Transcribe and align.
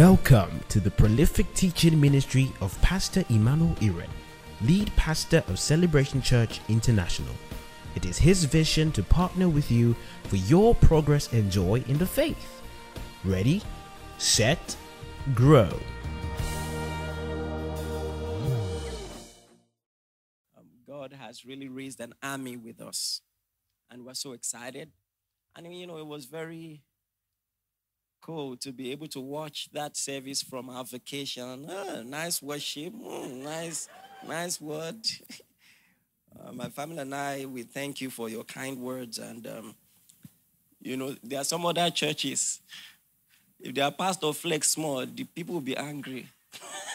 Welcome 0.00 0.64
to 0.70 0.80
the 0.80 0.90
prolific 0.90 1.52
teaching 1.52 2.00
ministry 2.00 2.50
of 2.62 2.80
Pastor 2.80 3.22
Emmanuel 3.28 3.74
Iren, 3.80 4.08
lead 4.62 4.90
pastor 4.96 5.44
of 5.46 5.58
Celebration 5.58 6.22
Church 6.22 6.62
International. 6.70 7.34
It 7.94 8.06
is 8.06 8.16
his 8.16 8.44
vision 8.44 8.92
to 8.92 9.02
partner 9.02 9.50
with 9.50 9.70
you 9.70 9.94
for 10.22 10.36
your 10.36 10.74
progress 10.74 11.30
and 11.34 11.52
joy 11.52 11.84
in 11.86 11.98
the 11.98 12.06
faith. 12.06 12.62
Ready, 13.26 13.60
set, 14.16 14.74
grow. 15.34 15.68
Um, 20.56 20.64
God 20.88 21.12
has 21.12 21.44
really 21.44 21.68
raised 21.68 22.00
an 22.00 22.14
army 22.22 22.56
with 22.56 22.80
us, 22.80 23.20
and 23.90 24.06
we're 24.06 24.14
so 24.14 24.32
excited. 24.32 24.92
And 25.54 25.74
you 25.74 25.86
know, 25.86 25.98
it 25.98 26.06
was 26.06 26.24
very 26.24 26.84
cool 28.20 28.56
to 28.58 28.72
be 28.72 28.90
able 28.92 29.08
to 29.08 29.20
watch 29.20 29.68
that 29.72 29.96
service 29.96 30.42
from 30.42 30.70
our 30.70 30.84
vacation. 30.84 31.66
Ah, 31.70 32.02
nice 32.04 32.42
worship, 32.42 32.92
mm, 32.92 33.42
nice, 33.42 33.88
nice 34.26 34.60
word. 34.60 34.96
Uh, 36.38 36.52
my 36.52 36.68
family 36.68 36.98
and 36.98 37.12
I, 37.12 37.44
we 37.44 37.64
thank 37.64 38.00
you 38.00 38.08
for 38.08 38.28
your 38.28 38.44
kind 38.44 38.78
words. 38.78 39.18
And 39.18 39.46
um, 39.48 39.74
you 40.80 40.96
know, 40.96 41.14
there 41.22 41.40
are 41.40 41.44
some 41.44 41.66
other 41.66 41.90
churches. 41.90 42.60
If 43.58 43.74
their 43.74 43.90
pastor 43.90 44.32
flex 44.32 44.70
small, 44.70 45.04
the 45.04 45.24
people 45.24 45.54
will 45.54 45.60
be 45.60 45.76
angry. 45.76 46.28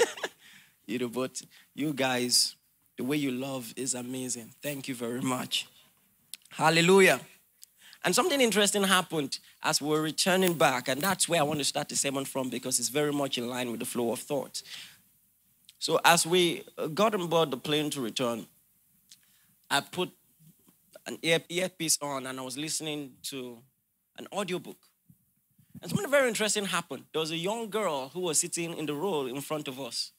you 0.88 1.00
know, 1.00 1.10
but 1.10 1.42
you 1.74 1.94
guys, 1.94 2.56
the 2.98 3.04
way 3.04 3.18
you 3.18 3.32
love 3.32 3.74
is 3.76 3.94
amazing. 3.94 4.52
Thank 4.64 4.88
you 4.88 4.96
very 4.96 5.22
much. 5.22 5.68
Hallelujah. 6.50 7.20
And 8.06 8.14
something 8.14 8.40
interesting 8.40 8.84
happened 8.84 9.40
as 9.64 9.82
we 9.82 9.90
were 9.90 10.02
returning 10.02 10.54
back, 10.54 10.88
and 10.88 11.02
that's 11.02 11.28
where 11.28 11.40
I 11.40 11.44
want 11.44 11.58
to 11.60 11.66
start 11.66 11.90
the 11.90 11.96
sermon 11.96 12.24
from 12.24 12.50
because 12.50 12.78
it's 12.78 12.90
very 12.90 13.12
much 13.12 13.40
in 13.40 13.50
line 13.50 13.72
with 13.72 13.80
the 13.80 13.86
flow 13.86 14.12
of 14.12 14.20
thought. 14.20 14.62
So, 15.80 16.00
as 16.06 16.26
we 16.26 16.64
uh, 16.78 16.86
got 16.86 17.16
on 17.16 17.26
board 17.26 17.50
the 17.50 17.58
plane 17.58 17.90
to 17.90 18.02
return, 18.02 18.46
I 19.72 19.82
put 19.82 20.12
an 21.08 21.18
earpiece 21.50 21.98
on 22.00 22.28
and 22.28 22.40
I 22.40 22.44
was 22.44 22.58
listening 22.60 23.14
to 23.24 23.58
an 24.20 24.28
audiobook. 24.32 24.78
And 25.82 25.90
something 25.90 26.10
very 26.10 26.28
interesting 26.28 26.66
happened. 26.66 27.06
There 27.12 27.20
was 27.20 27.32
a 27.32 27.38
young 27.38 27.72
girl 27.72 28.10
who 28.10 28.22
was 28.22 28.40
sitting 28.40 28.78
in 28.78 28.86
the 28.86 28.94
row 28.94 29.26
in 29.26 29.42
front 29.42 29.68
of 29.68 29.80
us. 29.80 30.12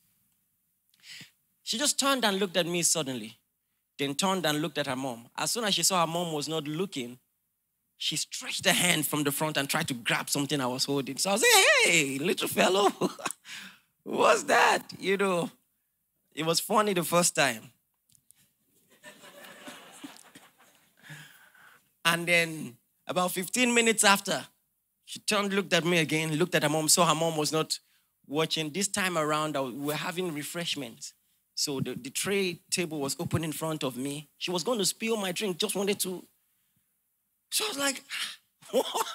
She 1.63 1.79
just 1.79 2.01
turned 2.01 2.25
and 2.25 2.39
looked 2.41 2.57
at 2.57 2.67
me 2.67 2.83
suddenly, 2.83 3.39
then 3.97 4.17
turned 4.17 4.45
and 4.45 4.61
looked 4.61 4.79
at 4.79 4.89
her 4.89 4.97
mom. 4.97 5.29
As 5.39 5.53
soon 5.53 5.65
as 5.65 5.75
she 5.75 5.85
saw 5.85 6.01
her 6.05 6.13
mom 6.13 6.33
was 6.33 6.49
not 6.49 6.67
looking, 6.67 7.19
she 7.99 8.17
stretched 8.17 8.67
her 8.67 8.73
hand 8.73 9.07
from 9.07 9.25
the 9.25 9.33
front 9.33 9.57
and 9.57 9.69
tried 9.69 9.89
to 9.89 9.95
grab 9.95 10.29
something 10.29 10.61
I 10.61 10.67
was 10.67 10.85
holding. 10.85 11.17
So 11.17 11.31
I 11.31 11.33
was 11.35 11.43
like, 11.43 11.65
hey, 11.85 12.19
little 12.19 12.49
fellow, 12.49 12.93
what's 14.05 14.45
that? 14.45 14.83
You 14.99 15.17
know, 15.17 15.51
it 16.35 16.45
was 16.45 16.61
funny 16.61 16.93
the 16.93 17.05
first 17.05 17.35
time. 17.35 17.71
and 22.05 22.27
then 22.27 22.77
about 23.07 23.33
15 23.33 23.73
minutes 23.73 24.05
after, 24.05 24.45
she 25.07 25.21
turned, 25.21 25.53
looked 25.53 25.73
at 25.73 25.85
me 25.85 25.99
again, 25.99 26.37
looked 26.37 26.55
at 26.55 26.65
her 26.65 26.69
mom, 26.69 26.89
saw 26.89 27.07
her 27.07 27.15
mom 27.15 27.37
was 27.37 27.53
not 27.53 27.79
watching. 28.27 28.71
This 28.71 28.89
time 28.89 29.17
around, 29.17 29.57
we 29.57 29.71
were 29.71 29.95
having 29.95 30.35
refreshments. 30.35 31.15
So 31.55 31.81
the, 31.81 31.95
the 31.95 32.11
tray 32.11 32.61
table 32.71 33.01
was 33.01 33.17
open 33.19 33.43
in 33.43 33.53
front 33.53 33.83
of 33.83 33.97
me. 33.97 34.29
She 34.37 34.51
was 34.51 34.63
going 34.63 34.79
to 34.79 34.85
spill 34.85 35.17
my 35.17 35.33
drink, 35.33 35.57
just 35.57 35.75
wanted 35.75 35.99
to 36.01 36.27
so 37.57 37.65
I 37.65 37.69
was 37.69 37.79
like, 37.79 38.05
what? 38.71 39.07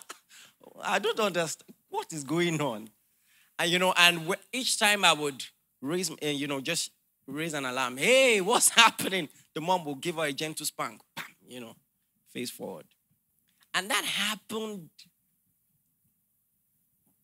I 0.82 0.98
don't 0.98 1.20
understand. 1.20 1.70
What 1.90 2.12
is 2.12 2.24
going 2.24 2.60
on? 2.60 2.90
And 3.60 3.70
you 3.70 3.78
know, 3.78 3.94
and 3.96 4.36
each 4.52 4.80
time 4.80 5.06
I 5.06 5.14
would 5.14 5.46
raise, 5.80 6.10
eh, 6.24 6.32
you 6.32 6.48
know, 6.48 6.60
just 6.60 6.90
raise 7.28 7.54
an 7.54 7.66
alarm. 7.66 7.98
Hey, 7.98 8.42
what's 8.42 8.70
happening? 8.84 9.30
The 9.54 9.62
mom 9.62 9.86
will 9.86 9.94
give 9.94 10.16
her 10.16 10.24
a 10.24 10.34
gentle 10.34 10.66
spank. 10.66 11.02
Bam, 11.16 11.26
you 11.48 11.60
know, 11.60 11.76
face 12.34 12.50
forward. 12.50 12.86
And 13.76 13.92
that 13.92 14.06
happened 14.06 14.90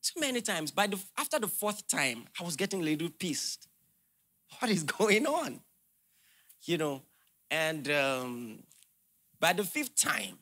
too 0.04 0.20
many 0.20 0.42
times. 0.42 0.70
By 0.70 0.86
the 0.86 1.00
after 1.18 1.40
the 1.40 1.48
fourth 1.48 1.88
time, 1.88 2.26
I 2.40 2.44
was 2.44 2.56
getting 2.56 2.82
a 2.82 2.84
little 2.84 3.10
pissed. 3.10 3.68
What 4.60 4.70
is 4.70 4.84
going 5.00 5.26
on? 5.26 5.62
You 6.62 6.78
know, 6.78 7.02
and 7.50 7.90
um, 7.90 8.60
by 9.40 9.54
the 9.54 9.64
fifth 9.64 9.96
time, 9.96 10.38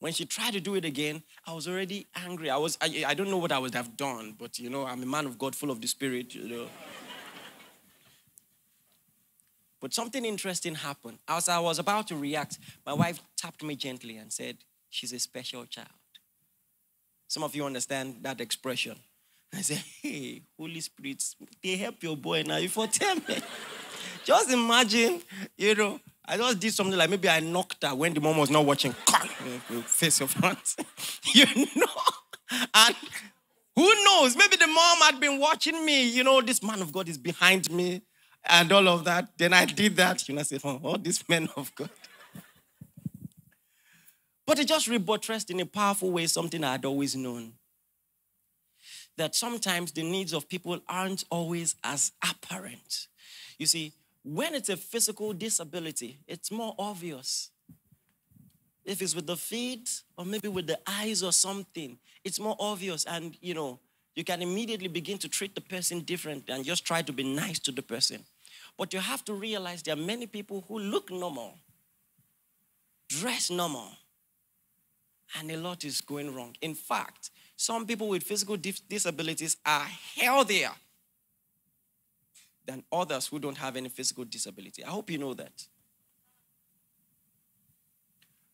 when 0.00 0.12
she 0.12 0.24
tried 0.24 0.52
to 0.52 0.60
do 0.60 0.74
it 0.76 0.84
again, 0.84 1.22
I 1.46 1.52
was 1.52 1.66
already 1.66 2.06
angry. 2.14 2.50
I 2.50 2.56
was 2.56 2.78
I, 2.80 3.04
I 3.06 3.14
don't 3.14 3.30
know 3.30 3.38
what 3.38 3.52
I 3.52 3.58
would 3.58 3.74
have 3.74 3.96
done, 3.96 4.34
but 4.38 4.58
you 4.58 4.70
know, 4.70 4.86
I'm 4.86 5.02
a 5.02 5.06
man 5.06 5.26
of 5.26 5.38
God 5.38 5.56
full 5.56 5.70
of 5.70 5.80
the 5.80 5.88
spirit, 5.88 6.34
you 6.34 6.48
know. 6.48 6.68
but 9.80 9.92
something 9.92 10.24
interesting 10.24 10.76
happened. 10.76 11.18
As 11.26 11.48
I 11.48 11.58
was 11.58 11.78
about 11.78 12.06
to 12.08 12.16
react, 12.16 12.58
my 12.86 12.92
wife 12.92 13.20
tapped 13.36 13.62
me 13.62 13.74
gently 13.74 14.16
and 14.16 14.32
said, 14.32 14.58
She's 14.90 15.12
a 15.12 15.18
special 15.18 15.66
child. 15.66 15.88
Some 17.26 17.42
of 17.42 17.54
you 17.54 17.66
understand 17.66 18.20
that 18.22 18.40
expression. 18.40 18.96
I 19.52 19.62
said, 19.62 19.82
Hey, 20.00 20.42
Holy 20.56 20.80
Spirit, 20.80 21.24
they 21.62 21.76
help 21.76 22.02
your 22.02 22.16
boy 22.16 22.44
now. 22.46 22.58
You 22.58 22.68
for 22.68 22.86
tell 22.86 23.16
me. 23.16 23.38
Just 24.24 24.50
imagine, 24.50 25.22
you 25.56 25.74
know, 25.74 26.00
I 26.30 26.36
just 26.36 26.60
did 26.60 26.74
something 26.74 26.96
like 26.96 27.08
maybe 27.08 27.28
I 27.28 27.40
knocked 27.40 27.82
her 27.82 27.94
when 27.94 28.12
the 28.12 28.20
mom 28.20 28.36
was 28.36 28.50
not 28.50 28.66
watching. 28.66 28.92
Face 28.92 30.20
your 30.20 30.28
front. 30.28 30.76
you 31.34 31.46
know? 31.74 31.86
And 32.74 32.94
who 33.74 34.04
knows? 34.04 34.36
Maybe 34.36 34.56
the 34.56 34.66
mom 34.66 34.98
had 34.98 35.20
been 35.20 35.40
watching 35.40 35.84
me. 35.84 36.08
You 36.10 36.24
know, 36.24 36.42
this 36.42 36.62
man 36.62 36.82
of 36.82 36.92
God 36.92 37.08
is 37.08 37.16
behind 37.16 37.70
me 37.70 38.02
and 38.44 38.70
all 38.70 38.86
of 38.88 39.04
that. 39.04 39.30
Then 39.38 39.54
I 39.54 39.64
did 39.64 39.96
that. 39.96 40.28
You 40.28 40.34
know, 40.34 40.40
I 40.40 40.44
said, 40.44 40.60
oh, 40.64 40.98
these 40.98 41.26
men 41.28 41.48
of 41.56 41.74
God. 41.74 41.90
But 44.46 44.58
it 44.58 44.68
just 44.68 44.88
rebuttressed 44.88 45.50
in 45.50 45.60
a 45.60 45.66
powerful 45.66 46.10
way 46.10 46.26
something 46.26 46.62
I 46.64 46.72
had 46.72 46.84
always 46.84 47.16
known. 47.16 47.54
That 49.16 49.34
sometimes 49.34 49.92
the 49.92 50.02
needs 50.02 50.32
of 50.32 50.48
people 50.48 50.80
aren't 50.88 51.24
always 51.30 51.74
as 51.84 52.12
apparent. 52.22 53.08
You 53.58 53.66
see, 53.66 53.92
when 54.34 54.54
it's 54.54 54.68
a 54.68 54.76
physical 54.76 55.32
disability, 55.32 56.18
it's 56.26 56.50
more 56.50 56.74
obvious. 56.78 57.50
If 58.84 59.00
it's 59.00 59.14
with 59.14 59.26
the 59.26 59.36
feet 59.36 60.02
or 60.18 60.26
maybe 60.26 60.48
with 60.48 60.66
the 60.66 60.78
eyes 60.86 61.22
or 61.22 61.32
something, 61.32 61.98
it's 62.24 62.38
more 62.38 62.56
obvious. 62.58 63.06
And, 63.06 63.36
you 63.40 63.54
know, 63.54 63.80
you 64.14 64.24
can 64.24 64.42
immediately 64.42 64.88
begin 64.88 65.16
to 65.18 65.28
treat 65.28 65.54
the 65.54 65.62
person 65.62 66.00
differently 66.00 66.54
and 66.54 66.62
just 66.62 66.84
try 66.84 67.00
to 67.02 67.12
be 67.12 67.22
nice 67.22 67.58
to 67.60 67.72
the 67.72 67.80
person. 67.80 68.22
But 68.76 68.92
you 68.92 69.00
have 69.00 69.24
to 69.26 69.32
realize 69.32 69.82
there 69.82 69.94
are 69.94 69.96
many 69.96 70.26
people 70.26 70.62
who 70.68 70.78
look 70.78 71.10
normal, 71.10 71.54
dress 73.08 73.50
normal, 73.50 73.88
and 75.38 75.50
a 75.50 75.56
lot 75.56 75.84
is 75.84 76.02
going 76.02 76.34
wrong. 76.34 76.54
In 76.60 76.74
fact, 76.74 77.30
some 77.56 77.86
people 77.86 78.08
with 78.08 78.24
physical 78.24 78.56
disabilities 78.56 79.56
are 79.64 79.86
healthier 80.16 80.72
than 82.68 82.84
others 82.92 83.26
who 83.26 83.38
don't 83.38 83.56
have 83.56 83.76
any 83.76 83.88
physical 83.88 84.24
disability. 84.24 84.84
I 84.84 84.90
hope 84.90 85.10
you 85.10 85.16
know 85.16 85.32
that. 85.34 85.66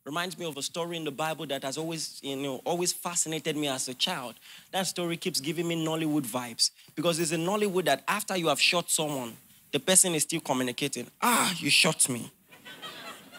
Reminds 0.04 0.38
me 0.38 0.46
of 0.46 0.56
a 0.56 0.62
story 0.62 0.96
in 0.96 1.04
the 1.04 1.10
Bible 1.10 1.46
that 1.46 1.64
has 1.64 1.76
always, 1.76 2.20
you 2.22 2.36
know, 2.36 2.60
always 2.64 2.92
fascinated 2.92 3.56
me 3.56 3.66
as 3.66 3.88
a 3.88 3.94
child. 3.94 4.34
That 4.70 4.86
story 4.86 5.16
keeps 5.16 5.40
giving 5.40 5.66
me 5.66 5.84
Nollywood 5.84 6.26
vibes 6.26 6.70
because 6.94 7.18
it's 7.18 7.32
in 7.32 7.40
Nollywood 7.40 7.86
that 7.86 8.04
after 8.06 8.36
you 8.36 8.48
have 8.48 8.60
shot 8.60 8.88
someone, 8.88 9.36
the 9.72 9.80
person 9.80 10.14
is 10.14 10.22
still 10.22 10.40
communicating. 10.40 11.08
Ah, 11.20 11.52
you 11.58 11.70
shot 11.70 12.08
me. 12.08 12.30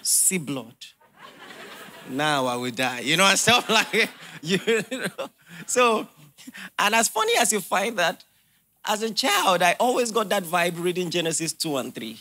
See 0.02 0.40
blood. 0.40 0.76
Now 2.10 2.48
I 2.48 2.56
will 2.58 2.72
die. 2.72 3.00
You 3.00 3.16
know, 3.16 3.26
and 3.26 3.40
stuff 3.40 3.70
like 3.78 4.10
you 4.42 4.60
know. 4.92 5.30
So, 5.68 6.08
and 6.78 6.96
as 6.96 7.08
funny 7.08 7.34
as 7.38 7.54
you 7.54 7.62
find 7.62 7.98
that, 7.98 8.24
as 8.88 9.02
a 9.02 9.12
child, 9.12 9.62
I 9.62 9.76
always 9.80 10.12
got 10.12 10.30
that 10.30 10.44
vibe 10.44 10.82
reading 10.82 11.10
Genesis 11.10 11.54
2 11.54 11.78
and 11.78 11.94
3. 11.94 12.18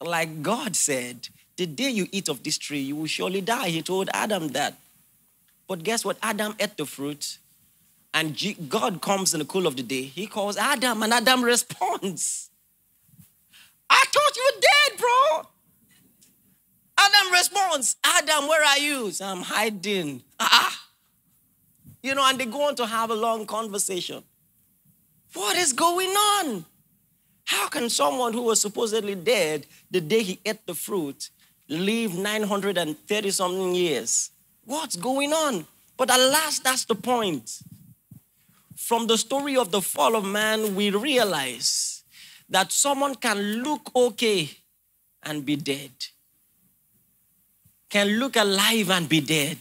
Like 0.00 0.42
God 0.42 0.76
said, 0.76 1.28
the 1.56 1.66
day 1.66 1.90
you 1.90 2.06
eat 2.12 2.28
of 2.28 2.42
this 2.42 2.58
tree, 2.58 2.80
you 2.80 2.96
will 2.96 3.06
surely 3.06 3.40
die. 3.40 3.68
He 3.68 3.82
told 3.82 4.10
Adam 4.12 4.48
that. 4.48 4.74
But 5.66 5.82
guess 5.82 6.04
what? 6.04 6.18
Adam 6.22 6.54
ate 6.60 6.76
the 6.76 6.86
fruit, 6.86 7.38
and 8.14 8.38
God 8.68 9.00
comes 9.00 9.34
in 9.34 9.40
the 9.40 9.46
cool 9.46 9.66
of 9.66 9.76
the 9.76 9.82
day. 9.82 10.02
He 10.02 10.26
calls 10.26 10.56
Adam, 10.56 11.02
and 11.02 11.12
Adam 11.12 11.42
responds. 11.42 12.50
I 13.90 14.04
thought 14.12 14.36
you 14.36 14.50
were 14.54 14.60
dead, 14.60 15.00
bro. 15.00 15.48
Adam 16.98 17.32
responds, 17.32 17.96
Adam, 18.04 18.48
where 18.48 18.64
are 18.64 18.78
you? 18.78 19.10
I'm 19.20 19.42
hiding. 19.42 20.22
Ah. 20.38 20.86
You 22.02 22.14
know, 22.14 22.24
and 22.24 22.38
they 22.38 22.46
go 22.46 22.68
on 22.68 22.76
to 22.76 22.86
have 22.86 23.10
a 23.10 23.14
long 23.14 23.46
conversation. 23.46 24.22
What 25.36 25.56
is 25.56 25.72
going 25.72 26.10
on? 26.10 26.64
How 27.44 27.68
can 27.68 27.90
someone 27.90 28.32
who 28.32 28.42
was 28.42 28.60
supposedly 28.60 29.14
dead 29.14 29.66
the 29.90 30.00
day 30.00 30.22
he 30.22 30.40
ate 30.44 30.66
the 30.66 30.74
fruit 30.74 31.30
live 31.68 32.16
930 32.16 33.30
something 33.30 33.74
years? 33.74 34.30
What's 34.64 34.96
going 34.96 35.32
on? 35.32 35.66
But 35.96 36.10
alas, 36.10 36.58
that's 36.58 36.86
the 36.86 36.94
point. 36.94 37.62
from 38.76 39.06
the 39.06 39.16
story 39.18 39.56
of 39.56 39.72
the 39.72 39.80
fall 39.80 40.14
of 40.14 40.24
man, 40.24 40.74
we 40.76 40.90
realize 40.90 42.04
that 42.48 42.70
someone 42.70 43.14
can 43.14 43.38
look 43.62 43.90
okay 43.96 44.50
and 45.22 45.44
be 45.44 45.56
dead, 45.56 45.90
can 47.90 48.06
look 48.20 48.36
alive 48.36 48.90
and 48.90 49.08
be 49.08 49.20
dead. 49.20 49.58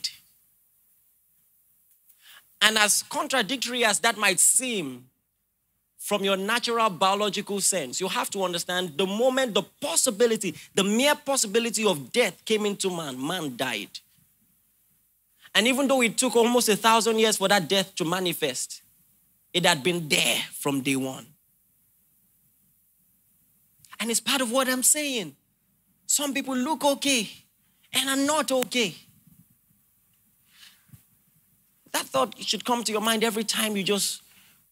And 2.62 2.78
as 2.78 3.04
contradictory 3.04 3.86
as 3.86 4.00
that 4.02 4.18
might 4.18 4.40
seem, 4.40 5.06
from 6.06 6.24
your 6.24 6.38
natural 6.38 6.88
biological 6.92 7.60
sense, 7.60 8.00
you 8.00 8.08
have 8.08 8.30
to 8.30 8.44
understand 8.44 8.96
the 8.96 9.08
moment 9.08 9.56
the 9.56 9.64
possibility, 9.64 10.54
the 10.76 10.84
mere 10.84 11.16
possibility 11.16 11.84
of 11.84 12.12
death 12.12 12.46
came 12.46 12.64
into 12.68 12.92
man, 12.92 13.20
man 13.20 13.58
died. 13.58 13.90
And 15.56 15.66
even 15.66 15.88
though 15.88 16.04
it 16.04 16.16
took 16.16 16.36
almost 16.36 16.70
a 16.70 16.76
thousand 16.76 17.18
years 17.18 17.38
for 17.38 17.48
that 17.48 17.68
death 17.68 17.96
to 17.96 18.06
manifest, 18.06 18.84
it 19.52 19.66
had 19.66 19.82
been 19.82 20.08
there 20.08 20.38
from 20.52 20.82
day 20.82 20.96
one. 20.96 21.26
And 24.00 24.12
it's 24.12 24.20
part 24.20 24.42
of 24.42 24.52
what 24.52 24.70
I'm 24.70 24.84
saying. 24.84 25.36
Some 26.06 26.36
people 26.36 26.56
look 26.56 26.86
okay 26.86 27.28
and 27.94 28.08
are 28.08 28.28
not 28.28 28.52
okay. 28.52 28.94
That 31.94 32.06
thought 32.06 32.40
should 32.44 32.64
come 32.64 32.84
to 32.84 32.92
your 32.92 33.02
mind 33.02 33.24
every 33.24 33.44
time 33.44 33.76
you 33.76 33.82
just 33.82 34.22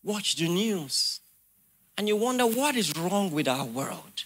watch 0.03 0.35
the 0.35 0.47
news 0.47 1.21
and 1.97 2.07
you 2.07 2.15
wonder 2.15 2.45
what 2.45 2.75
is 2.75 2.95
wrong 2.97 3.31
with 3.31 3.47
our 3.47 3.65
world. 3.65 4.23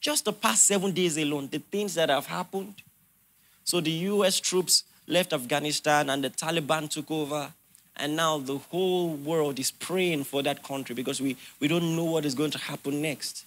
Just 0.00 0.24
the 0.24 0.32
past 0.32 0.66
seven 0.66 0.92
days 0.92 1.16
alone, 1.16 1.48
the 1.50 1.58
things 1.58 1.94
that 1.94 2.08
have 2.08 2.26
happened. 2.26 2.74
So 3.64 3.80
the 3.80 3.90
US 3.90 4.40
troops 4.40 4.84
left 5.06 5.32
Afghanistan 5.32 6.10
and 6.10 6.24
the 6.24 6.30
Taliban 6.30 6.88
took 6.90 7.10
over. 7.10 7.52
And 7.96 8.16
now 8.16 8.38
the 8.38 8.58
whole 8.58 9.14
world 9.14 9.58
is 9.58 9.70
praying 9.70 10.24
for 10.24 10.42
that 10.42 10.62
country 10.62 10.94
because 10.94 11.20
we, 11.20 11.36
we 11.60 11.68
don't 11.68 11.94
know 11.94 12.04
what 12.04 12.24
is 12.24 12.34
going 12.34 12.50
to 12.50 12.58
happen 12.58 13.00
next. 13.00 13.44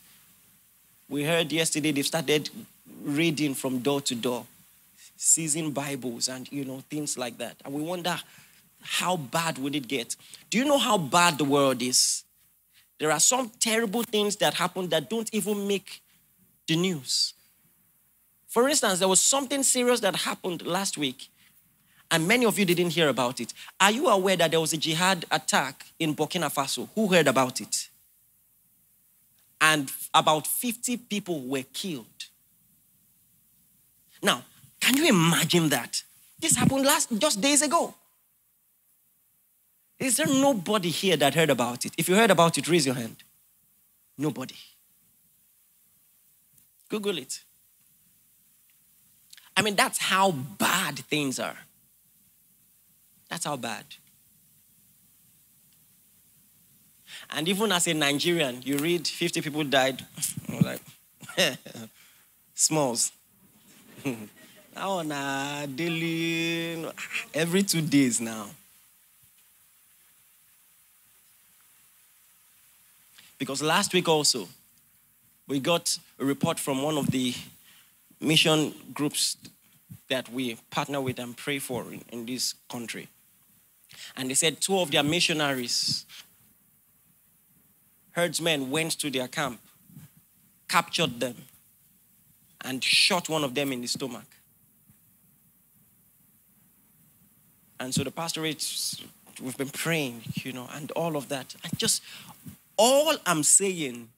We 1.10 1.24
heard 1.24 1.52
yesterday 1.52 1.92
they've 1.92 2.06
started 2.06 2.50
reading 3.04 3.54
from 3.54 3.80
door 3.80 4.02
to 4.02 4.16
door, 4.16 4.46
seizing 5.16 5.72
Bibles 5.72 6.28
and 6.28 6.50
you 6.52 6.66
know 6.66 6.84
things 6.90 7.18
like 7.18 7.38
that. 7.38 7.56
And 7.66 7.74
we 7.74 7.82
wonder 7.82 8.18
how 8.82 9.18
bad 9.18 9.58
would 9.58 9.76
it 9.76 9.88
get? 9.88 10.16
Do 10.50 10.58
you 10.58 10.66
know 10.66 10.78
how 10.78 10.98
bad 10.98 11.38
the 11.38 11.44
world 11.44 11.82
is? 11.82 12.24
There 13.00 13.12
are 13.12 13.20
some 13.20 13.52
terrible 13.60 14.04
things 14.04 14.36
that 14.38 14.56
happen 14.56 14.90
that 14.90 15.10
don't 15.10 15.30
even 15.34 15.68
make 15.68 16.02
the 16.68 16.76
news. 16.76 17.34
For 18.48 18.68
instance, 18.68 19.00
there 19.00 19.08
was 19.08 19.22
something 19.22 19.64
serious 19.64 20.00
that 20.00 20.16
happened 20.16 20.66
last 20.66 20.98
week, 20.98 21.28
and 22.10 22.28
many 22.28 22.46
of 22.46 22.58
you 22.58 22.66
didn't 22.66 22.92
hear 22.92 23.10
about 23.10 23.40
it. 23.40 23.54
Are 23.80 23.92
you 23.92 24.08
aware 24.08 24.38
that 24.38 24.52
there 24.52 24.62
was 24.62 24.74
a 24.74 24.78
jihad 24.78 25.26
attack 25.30 25.86
in 26.00 26.16
Burkina 26.16 26.54
Faso? 26.54 26.90
Who 26.96 27.08
heard 27.08 27.28
about 27.28 27.62
it? 27.62 27.90
and 29.60 29.92
about 30.14 30.48
50 30.48 30.98
people 30.98 31.42
were 31.42 31.64
killed. 31.74 32.06
Now, 34.22 34.44
can 34.80 34.98
you 34.98 35.08
imagine 35.08 35.70
that? 35.70 36.04
This 36.40 36.56
happened 36.56 36.86
last 36.86 37.10
just 37.18 37.42
days 37.42 37.62
ago. 37.62 37.94
Is 40.00 40.18
there 40.18 40.28
nobody 40.28 40.90
here 40.90 41.18
that 41.18 41.34
heard 41.34 41.50
about 41.50 41.86
it? 41.86 41.94
If 41.98 42.08
you 42.08 42.16
heard 42.16 42.32
about 42.32 42.58
it, 42.58 42.68
raise 42.68 42.86
your 42.86 42.96
hand. 42.96 43.24
Nobody. 44.18 44.56
Google 46.90 47.18
it. 47.18 47.44
I 49.56 49.64
mean, 49.64 49.76
that's 49.76 49.98
how 49.98 50.32
bad 50.32 51.00
things 51.00 51.40
are. 51.40 51.58
That's 53.30 53.46
how 53.46 53.58
bad. 53.58 53.86
And 57.32 57.48
even 57.48 57.72
as 57.72 57.88
a 57.88 57.94
Nigerian, 57.94 58.62
you 58.62 58.78
read 58.78 59.08
50 59.08 59.42
people 59.42 59.64
died. 59.64 60.06
I'm 60.50 60.60
like, 60.60 60.82
smalls. 62.54 63.12
now 64.76 64.90
on 64.90 65.12
a 65.12 65.68
daily, 65.68 66.86
every 67.34 67.64
two 67.64 67.82
days 67.82 68.22
now. 68.22 68.48
Because 73.38 73.62
last 73.62 73.94
week 73.94 74.08
also, 74.08 74.48
we 75.48 75.60
got 75.60 75.98
a 76.20 76.26
report 76.26 76.60
from 76.60 76.82
one 76.82 76.98
of 76.98 77.12
the 77.12 77.34
mission 78.20 78.74
groups 78.94 79.38
that 80.10 80.30
we 80.30 80.58
partner 80.72 81.02
with 81.02 81.20
and 81.20 81.36
pray 81.38 81.60
for 81.60 81.84
in, 81.92 82.04
in 82.12 82.26
this 82.26 82.56
country. 82.70 83.08
And 84.16 84.30
they 84.30 84.34
said 84.34 84.62
two 84.62 84.80
of 84.80 84.92
their 84.92 85.04
missionaries 85.04 86.06
herdsmen 88.12 88.72
went 88.72 88.98
to 88.98 89.12
their 89.12 89.28
camp, 89.28 89.60
captured 90.68 91.20
them, 91.20 91.36
and 92.62 92.84
shot 92.84 93.30
one 93.30 93.44
of 93.44 93.54
them 93.54 93.72
in 93.72 93.82
the 93.82 93.88
stomach. 93.88 94.26
And 97.80 97.94
so 97.94 98.04
the 98.04 98.10
pastorate, 98.10 98.66
we've 99.40 99.56
been 99.56 99.70
praying, 99.70 100.24
you 100.34 100.52
know, 100.52 100.68
and 100.74 100.90
all 100.92 101.16
of 101.16 101.30
that. 101.30 101.56
And 101.64 101.78
just 101.78 102.02
all 102.78 103.16
I'm 103.26 103.44
saying 103.44 104.10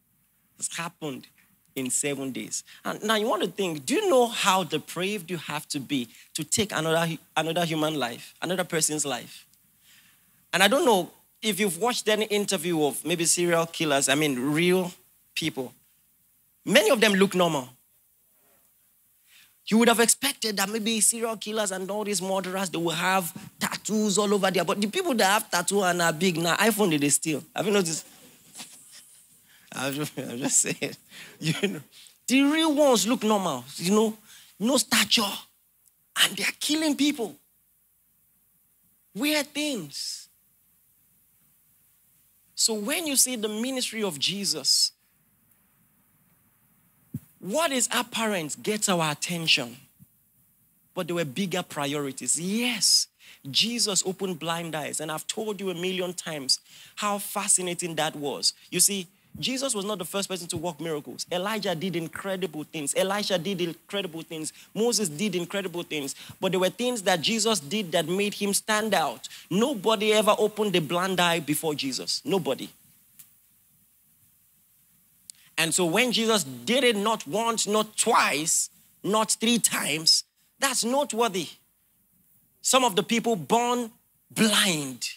has 0.58 0.70
happened 0.76 1.28
in 1.76 1.90
seven 1.90 2.32
days. 2.32 2.64
And 2.84 3.02
now 3.04 3.16
you 3.16 3.28
want 3.28 3.44
to 3.44 3.50
think, 3.50 3.86
do 3.86 3.96
you 3.96 4.10
know 4.10 4.28
how 4.28 4.64
depraved 4.64 5.32
you 5.32 5.38
have 5.38 5.68
to 5.70 5.80
be 5.80 6.10
to 6.34 6.44
take 6.44 6.72
another, 6.72 7.16
another 7.36 7.66
human 7.66 7.96
life, 7.96 8.34
another 8.42 8.64
person's 8.64 9.06
life? 9.06 9.46
And 10.54 10.62
I 10.62 10.68
don't 10.68 10.86
know 10.86 11.12
if 11.42 11.60
you've 11.60 11.78
watched 11.78 12.08
any 12.10 12.26
interview 12.26 12.84
of 12.84 13.04
maybe 13.06 13.26
serial 13.26 13.66
killers, 13.66 14.10
I 14.10 14.16
mean 14.16 14.38
real 14.38 14.92
people, 15.36 15.74
many 16.66 16.90
of 16.90 17.00
them 17.00 17.14
look 17.14 17.34
normal. 17.34 17.70
You 19.68 19.78
would 19.78 19.88
have 19.88 20.00
expected 20.00 20.58
that 20.58 20.68
maybe 20.68 21.00
serial 21.00 21.38
killers 21.38 21.72
and 21.72 21.90
all 21.92 22.04
these 22.04 22.22
murderers, 22.22 22.72
they 22.72 22.80
will 22.80 22.90
have 22.90 23.32
tattoos 23.60 24.18
all 24.18 24.34
over 24.34 24.50
there. 24.50 24.66
But 24.66 24.82
the 24.82 24.88
people 24.88 25.14
that 25.14 25.26
have 25.26 25.52
tattoos 25.52 25.84
and 25.84 26.02
are 26.02 26.12
big 26.12 26.38
now, 26.38 26.56
iPhone 26.56 27.00
they 27.00 27.10
steal. 27.10 27.44
Have 27.56 27.68
you 27.68 27.72
noticed? 27.72 28.06
I'm 29.72 29.94
just, 29.94 30.12
I'm 30.18 30.38
just 30.38 30.62
saying. 30.62 30.96
You 31.40 31.68
know, 31.68 31.82
the 32.28 32.44
real 32.44 32.76
ones 32.76 33.08
look 33.08 33.24
normal, 33.24 33.64
you 33.78 33.92
know, 33.92 34.18
no 34.60 34.78
stature. 34.78 35.24
And 36.22 36.36
they're 36.36 36.48
killing 36.60 36.96
people. 36.96 37.36
Weird 39.16 39.48
things. 39.48 40.28
So 42.56 42.74
when 42.74 43.08
you 43.08 43.16
see 43.16 43.38
the 43.38 43.48
ministry 43.48 44.04
of 44.04 44.20
Jesus, 44.20 44.92
what 47.40 47.72
is 47.72 47.88
apparent 47.92 48.62
gets 48.62 48.90
our 48.90 49.12
attention. 49.12 49.78
But 50.94 51.08
there 51.08 51.16
were 51.16 51.26
bigger 51.26 51.64
priorities. 51.64 52.40
Yes, 52.40 53.08
Jesus 53.50 54.04
opened 54.06 54.40
blind 54.40 54.76
eyes, 54.76 55.00
and 55.00 55.10
I've 55.10 55.26
told 55.26 55.62
you 55.62 55.70
a 55.70 55.74
million 55.74 56.14
times 56.14 56.60
how 56.98 57.18
fascinating 57.20 57.96
that 57.96 58.16
was. 58.16 58.54
You 58.70 58.82
see, 58.82 59.08
Jesus 59.40 59.74
was 59.74 59.86
not 59.86 59.98
the 59.98 60.06
first 60.06 60.28
person 60.28 60.48
to 60.50 60.58
work 60.58 60.80
miracles. 60.82 61.26
Elijah 61.32 61.74
did 61.74 61.96
incredible 61.96 62.64
things. 62.66 62.94
Elisha 62.96 63.38
did 63.38 63.62
incredible 63.62 64.22
things. 64.22 64.52
Moses 64.74 65.08
did 65.08 65.36
incredible 65.36 65.84
things. 65.84 66.16
But 66.42 66.52
there 66.52 66.60
were 66.60 66.70
things 66.70 67.04
that 67.04 67.22
Jesus 67.22 67.60
did 67.60 67.92
that 67.94 68.08
made 68.08 68.34
him 68.34 68.54
stand 68.54 68.94
out. 68.94 69.30
Nobody 69.50 70.12
ever 70.14 70.36
opened 70.38 70.76
a 70.76 70.82
blind 70.82 71.20
eye 71.20 71.40
before 71.40 71.74
Jesus. 71.74 72.22
Nobody. 72.26 72.70
And 75.58 75.74
so 75.74 75.86
when 75.86 76.12
Jesus 76.12 76.44
did 76.44 76.84
it 76.84 76.96
not 76.96 77.28
once, 77.28 77.68
not 77.68 77.98
twice, 77.98 78.70
not 79.04 79.32
three 79.32 79.60
times, 79.60 80.24
that's 80.60 80.84
noteworthy. 80.84 81.48
Some 82.62 82.84
of 82.84 82.96
the 82.96 83.04
people 83.04 83.36
born 83.36 83.92
blind 84.32 85.10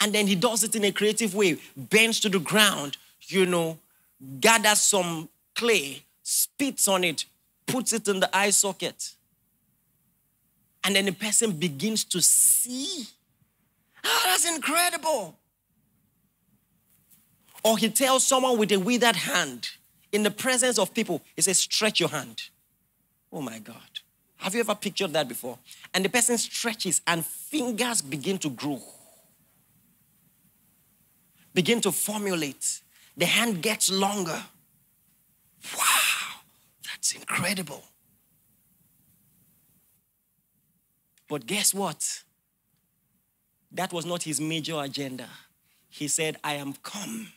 and 0.00 0.14
then 0.14 0.26
he 0.26 0.34
does 0.34 0.64
it 0.64 0.74
in 0.74 0.84
a 0.84 0.92
creative 0.92 1.34
way, 1.34 1.58
bends 1.76 2.20
to 2.20 2.28
the 2.28 2.38
ground, 2.38 2.96
you 3.26 3.44
know, 3.44 3.78
gathers 4.40 4.80
some 4.80 5.28
clay, 5.54 6.02
spits 6.22 6.88
on 6.88 7.04
it, 7.04 7.26
puts 7.66 7.92
it 7.92 8.08
in 8.08 8.20
the 8.20 8.36
eye 8.36 8.50
socket. 8.50 9.12
And 10.82 10.96
then 10.96 11.04
the 11.04 11.12
person 11.12 11.52
begins 11.52 12.04
to 12.04 12.22
see. 12.22 13.06
Oh, 14.02 14.22
that's 14.24 14.48
incredible. 14.48 15.36
Or 17.62 17.76
he 17.76 17.90
tells 17.90 18.26
someone 18.26 18.56
with 18.56 18.72
a 18.72 18.78
withered 18.78 19.16
hand 19.16 19.68
in 20.12 20.22
the 20.22 20.30
presence 20.30 20.78
of 20.78 20.94
people, 20.94 21.20
he 21.36 21.42
says, 21.42 21.58
stretch 21.58 22.00
your 22.00 22.08
hand. 22.08 22.44
Oh 23.30 23.42
my 23.42 23.58
God. 23.58 23.76
Have 24.38 24.54
you 24.54 24.60
ever 24.60 24.74
pictured 24.74 25.12
that 25.12 25.28
before? 25.28 25.58
And 25.92 26.02
the 26.02 26.08
person 26.08 26.38
stretches 26.38 27.02
and 27.06 27.24
fingers 27.24 28.00
begin 28.00 28.38
to 28.38 28.48
grow 28.48 28.80
begin 31.62 31.80
to 31.82 31.92
formulate. 31.92 32.80
The 33.16 33.26
hand 33.26 33.62
gets 33.62 33.90
longer. 33.90 34.42
Wow, 35.76 36.40
that's 36.86 37.12
incredible. 37.14 37.84
But 41.28 41.46
guess 41.46 41.74
what? 41.74 42.24
that 43.72 43.92
was 43.92 44.04
not 44.04 44.22
his 44.22 44.40
major 44.40 44.80
agenda. 44.80 45.28
He 45.88 46.08
said, 46.08 46.36
I 46.42 46.54
am 46.54 46.74
come 46.82 47.32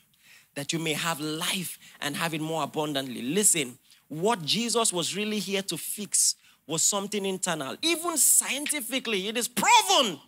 that 0.55 0.71
you 0.71 0.79
may 0.79 0.93
have 0.93 1.19
life 1.19 1.79
and 2.01 2.15
have 2.15 2.33
it 2.33 2.41
more 2.41 2.63
abundantly. 2.63 3.21
Listen, 3.21 3.77
what 4.07 4.43
Jesus 4.43 4.93
was 4.93 5.15
really 5.15 5.39
here 5.39 5.63
to 5.63 5.77
fix 5.77 6.35
was 6.67 6.83
something 6.83 7.25
internal. 7.25 7.75
Even 7.81 8.17
scientifically, 8.17 9.27
it 9.27 9.37
is 9.37 9.47
proven 9.47 10.19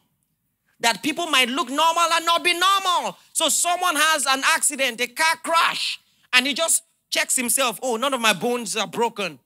that 0.80 1.02
people 1.02 1.28
might 1.28 1.50
look 1.50 1.70
normal 1.70 2.08
and 2.14 2.26
not 2.26 2.44
be 2.44 2.54
normal. 2.54 3.18
So 3.34 3.50
someone 3.50 3.96
has 3.96 4.26
an 4.26 4.42
accident, 4.46 5.02
a 5.02 5.08
car 5.08 5.36
crash, 5.44 6.00
and 6.34 6.46
he 6.46 6.54
just 6.54 6.84
checks 7.10 7.36
himself. 7.36 7.80
Oh, 7.82 7.96
none 7.96 8.14
of 8.14 8.22
my 8.22 8.34
bones 8.34 8.76
are 8.76 8.88
broken. 8.88 9.40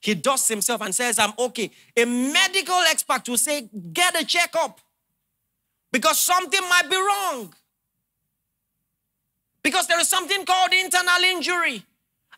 He 0.00 0.14
dusts 0.14 0.48
himself 0.48 0.80
and 0.80 0.92
says, 0.92 1.18
I'm 1.18 1.32
okay. 1.38 1.70
A 1.96 2.04
medical 2.04 2.80
expert 2.90 3.28
will 3.28 3.38
say, 3.38 3.68
get 3.92 4.20
a 4.20 4.24
checkup 4.24 4.80
because 5.92 6.18
something 6.18 6.60
might 6.68 6.90
be 6.90 6.96
wrong. 6.96 7.54
Because 9.62 9.86
there 9.86 10.00
is 10.00 10.08
something 10.08 10.44
called 10.44 10.72
internal 10.72 11.22
injury. 11.24 11.84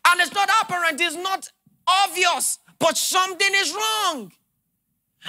And 0.07 0.21
it's 0.21 0.33
not 0.33 0.47
apparent, 0.61 1.01
it's 1.01 1.15
not 1.15 1.51
obvious, 1.87 2.59
but 2.77 2.95
something 2.97 3.49
is 3.55 3.73
wrong. 3.73 4.31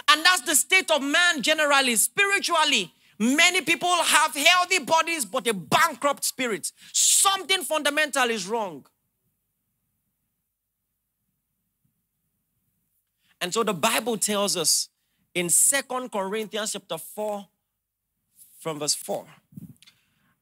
And 0.08 0.23
that's 0.23 0.42
the 0.42 0.54
state 0.54 0.90
of 0.90 1.02
man 1.02 1.40
generally, 1.40 1.96
spiritually. 1.96 2.92
Many 3.18 3.62
people 3.62 3.88
have 3.88 4.35
healthy 4.35 4.80
bodies, 4.80 5.25
but 5.25 5.46
a 5.46 5.54
bankrupt 5.54 6.25
spirit. 6.25 6.70
Something 6.92 7.62
fundamental 7.62 8.28
is 8.30 8.46
wrong. 8.46 8.87
And 13.40 13.52
so 13.52 13.62
the 13.62 13.75
Bible 13.75 14.16
tells 14.16 14.56
us 14.56 14.88
in 15.35 15.49
Second 15.49 16.11
Corinthians 16.11 16.73
chapter 16.73 16.99
4, 16.99 17.46
from 18.58 18.78
verse 18.78 18.94
4. 18.94 19.25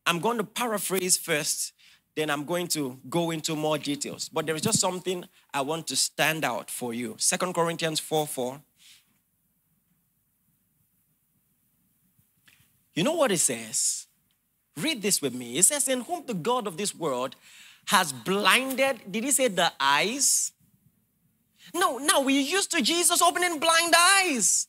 I'm 0.06 0.20
going 0.20 0.38
to 0.38 0.44
paraphrase 0.44 1.16
first, 1.16 1.72
then 2.14 2.30
I'm 2.30 2.44
going 2.44 2.68
to 2.68 2.98
go 3.10 3.30
into 3.30 3.56
more 3.56 3.76
details. 3.76 4.28
But 4.28 4.46
there 4.46 4.54
is 4.54 4.62
just 4.62 4.78
something 4.78 5.24
I 5.52 5.62
want 5.62 5.86
to 5.88 5.96
stand 5.96 6.44
out 6.44 6.70
for 6.70 6.94
you. 6.94 7.16
Second 7.18 7.54
Corinthians 7.54 8.00
4 8.00 8.26
4. 8.26 8.60
You 12.94 13.02
know 13.02 13.14
what 13.14 13.32
it 13.32 13.38
says? 13.38 14.06
Read 14.76 15.02
this 15.02 15.20
with 15.20 15.34
me. 15.34 15.58
It 15.58 15.64
says, 15.64 15.88
In 15.88 16.00
whom 16.02 16.24
the 16.26 16.34
God 16.34 16.66
of 16.66 16.76
this 16.76 16.94
world 16.94 17.36
has 17.86 18.12
blinded, 18.12 19.00
did 19.10 19.24
he 19.24 19.30
say 19.30 19.48
the 19.48 19.72
eyes? 19.78 20.52
No, 21.74 21.98
now 21.98 22.20
we're 22.20 22.40
used 22.40 22.70
to 22.72 22.82
Jesus 22.82 23.22
opening 23.22 23.58
blind 23.58 23.94
eyes. 23.96 24.68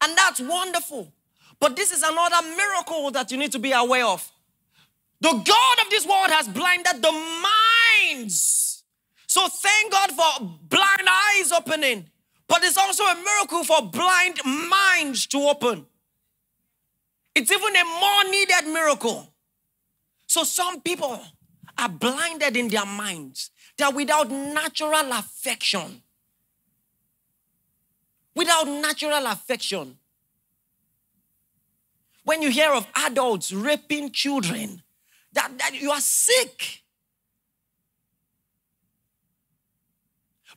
And 0.00 0.16
that's 0.16 0.40
wonderful. 0.40 1.12
But 1.60 1.76
this 1.76 1.90
is 1.90 2.02
another 2.02 2.46
miracle 2.56 3.10
that 3.10 3.30
you 3.30 3.36
need 3.36 3.52
to 3.52 3.58
be 3.58 3.72
aware 3.72 4.06
of. 4.06 4.30
The 5.20 5.30
God 5.30 5.84
of 5.84 5.90
this 5.90 6.06
world 6.06 6.30
has 6.30 6.46
blinded 6.46 7.02
the 7.02 7.12
minds. 8.12 8.84
So 9.26 9.48
thank 9.48 9.92
God 9.92 10.12
for 10.12 10.58
blind 10.68 11.08
eyes 11.08 11.52
opening. 11.52 12.08
But 12.46 12.62
it's 12.62 12.78
also 12.78 13.02
a 13.04 13.16
miracle 13.16 13.64
for 13.64 13.82
blind 13.90 14.38
minds 14.44 15.26
to 15.28 15.38
open. 15.38 15.86
It's 17.38 17.52
even 17.52 17.76
a 17.76 17.84
more 17.84 18.24
needed 18.32 18.66
miracle. 18.66 19.32
So 20.26 20.42
some 20.42 20.80
people 20.80 21.20
are 21.78 21.88
blinded 21.88 22.56
in 22.56 22.66
their 22.66 22.84
minds. 22.84 23.52
They're 23.76 23.92
without 23.92 24.28
natural 24.28 25.12
affection. 25.12 26.02
Without 28.34 28.64
natural 28.64 29.24
affection. 29.26 29.98
When 32.24 32.42
you 32.42 32.50
hear 32.50 32.72
of 32.72 32.88
adults 32.96 33.52
raping 33.52 34.10
children, 34.10 34.82
that, 35.32 35.56
that 35.58 35.80
you 35.80 35.92
are 35.92 36.00
sick. 36.00 36.82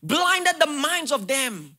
Blinded 0.01 0.55
the 0.59 0.65
minds 0.65 1.11
of 1.11 1.27
them. 1.27 1.77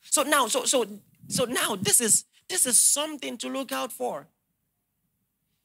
So 0.00 0.22
now, 0.22 0.46
so 0.46 0.64
so 0.64 0.86
so 1.26 1.44
now 1.44 1.74
this 1.74 2.00
is 2.00 2.24
this 2.52 2.66
is 2.66 2.78
something 2.78 3.38
to 3.38 3.48
look 3.48 3.72
out 3.72 3.90
for. 3.90 4.26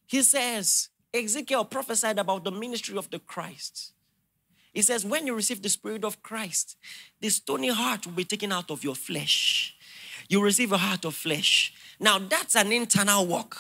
He 0.08 0.22
says, 0.24 0.88
Ezekiel 1.14 1.66
prophesied 1.66 2.18
about 2.18 2.46
the 2.46 2.52
ministry 2.52 2.98
of 2.98 3.10
the 3.10 3.20
Christ. 3.20 3.92
He 4.72 4.82
says, 4.82 5.06
when 5.06 5.28
you 5.28 5.36
receive 5.36 5.62
the 5.62 5.68
Spirit 5.68 6.06
of 6.06 6.24
Christ, 6.24 6.78
the 7.20 7.28
stony 7.28 7.68
heart 7.68 8.06
will 8.06 8.14
be 8.14 8.24
taken 8.24 8.54
out 8.54 8.72
of 8.72 8.86
your 8.86 8.96
flesh. 8.96 9.76
You 10.30 10.42
receive 10.42 10.72
a 10.72 10.78
heart 10.78 11.04
of 11.04 11.14
flesh. 11.14 11.74
Now, 12.00 12.20
that's 12.20 12.56
an 12.56 12.72
internal 12.72 13.26
work. 13.28 13.58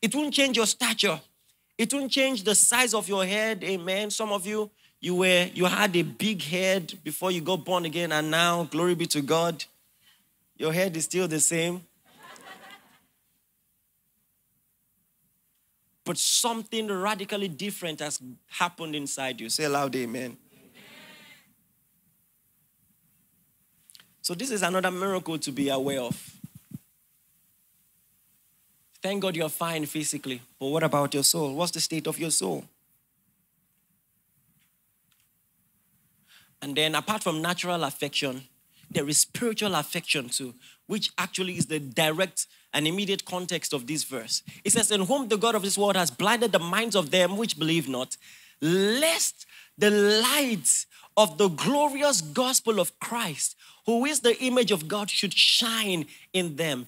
It 0.00 0.14
won't 0.14 0.32
change 0.32 0.56
your 0.56 0.66
stature. 0.66 1.20
It 1.76 1.92
won't 1.92 2.12
change 2.12 2.44
the 2.44 2.54
size 2.54 2.94
of 2.94 3.08
your 3.08 3.24
head. 3.24 3.64
Amen. 3.64 4.10
Some 4.10 4.30
of 4.30 4.46
you, 4.46 4.70
you 5.00 5.16
were 5.16 5.48
you 5.52 5.64
had 5.64 5.96
a 5.96 6.02
big 6.02 6.40
head 6.42 6.94
before 7.02 7.32
you 7.32 7.40
got 7.40 7.64
born 7.64 7.84
again, 7.84 8.12
and 8.12 8.30
now, 8.30 8.62
glory 8.64 8.94
be 8.94 9.06
to 9.06 9.22
God, 9.22 9.64
your 10.56 10.72
head 10.72 10.96
is 10.96 11.04
still 11.04 11.26
the 11.26 11.40
same. 11.40 11.82
But 16.04 16.18
something 16.18 16.88
radically 16.88 17.48
different 17.48 18.00
has 18.00 18.20
happened 18.46 18.94
inside 18.94 19.40
you. 19.40 19.48
Say 19.48 19.66
loud, 19.66 19.96
amen. 19.96 20.36
So, 24.20 24.34
this 24.34 24.50
is 24.50 24.62
another 24.62 24.90
miracle 24.90 25.38
to 25.38 25.52
be 25.52 25.68
aware 25.68 26.00
of. 26.00 26.34
Thank 29.02 29.20
God 29.20 29.36
you're 29.36 29.50
fine 29.50 29.84
physically, 29.84 30.40
but 30.58 30.68
what 30.68 30.82
about 30.82 31.12
your 31.12 31.24
soul? 31.24 31.54
What's 31.54 31.72
the 31.72 31.80
state 31.80 32.06
of 32.06 32.18
your 32.18 32.30
soul? 32.30 32.64
And 36.62 36.74
then, 36.74 36.94
apart 36.94 37.22
from 37.22 37.42
natural 37.42 37.84
affection, 37.84 38.44
there 38.90 39.06
is 39.06 39.18
spiritual 39.18 39.74
affection 39.74 40.30
too, 40.30 40.54
which 40.86 41.10
actually 41.18 41.56
is 41.56 41.66
the 41.66 41.78
direct 41.78 42.46
and 42.72 42.86
immediate 42.86 43.24
context 43.24 43.72
of 43.72 43.86
this 43.86 44.04
verse. 44.04 44.42
It 44.64 44.72
says, 44.72 44.90
In 44.90 45.02
whom 45.02 45.28
the 45.28 45.38
God 45.38 45.54
of 45.54 45.62
this 45.62 45.78
world 45.78 45.96
has 45.96 46.10
blinded 46.10 46.52
the 46.52 46.58
minds 46.58 46.96
of 46.96 47.10
them 47.10 47.36
which 47.36 47.58
believe 47.58 47.88
not, 47.88 48.16
lest 48.60 49.46
the 49.78 49.90
light 49.90 50.86
of 51.16 51.38
the 51.38 51.48
glorious 51.48 52.20
gospel 52.20 52.80
of 52.80 52.98
Christ, 52.98 53.56
who 53.86 54.04
is 54.04 54.20
the 54.20 54.36
image 54.42 54.70
of 54.70 54.88
God, 54.88 55.10
should 55.10 55.34
shine 55.34 56.06
in 56.32 56.56
them. 56.56 56.86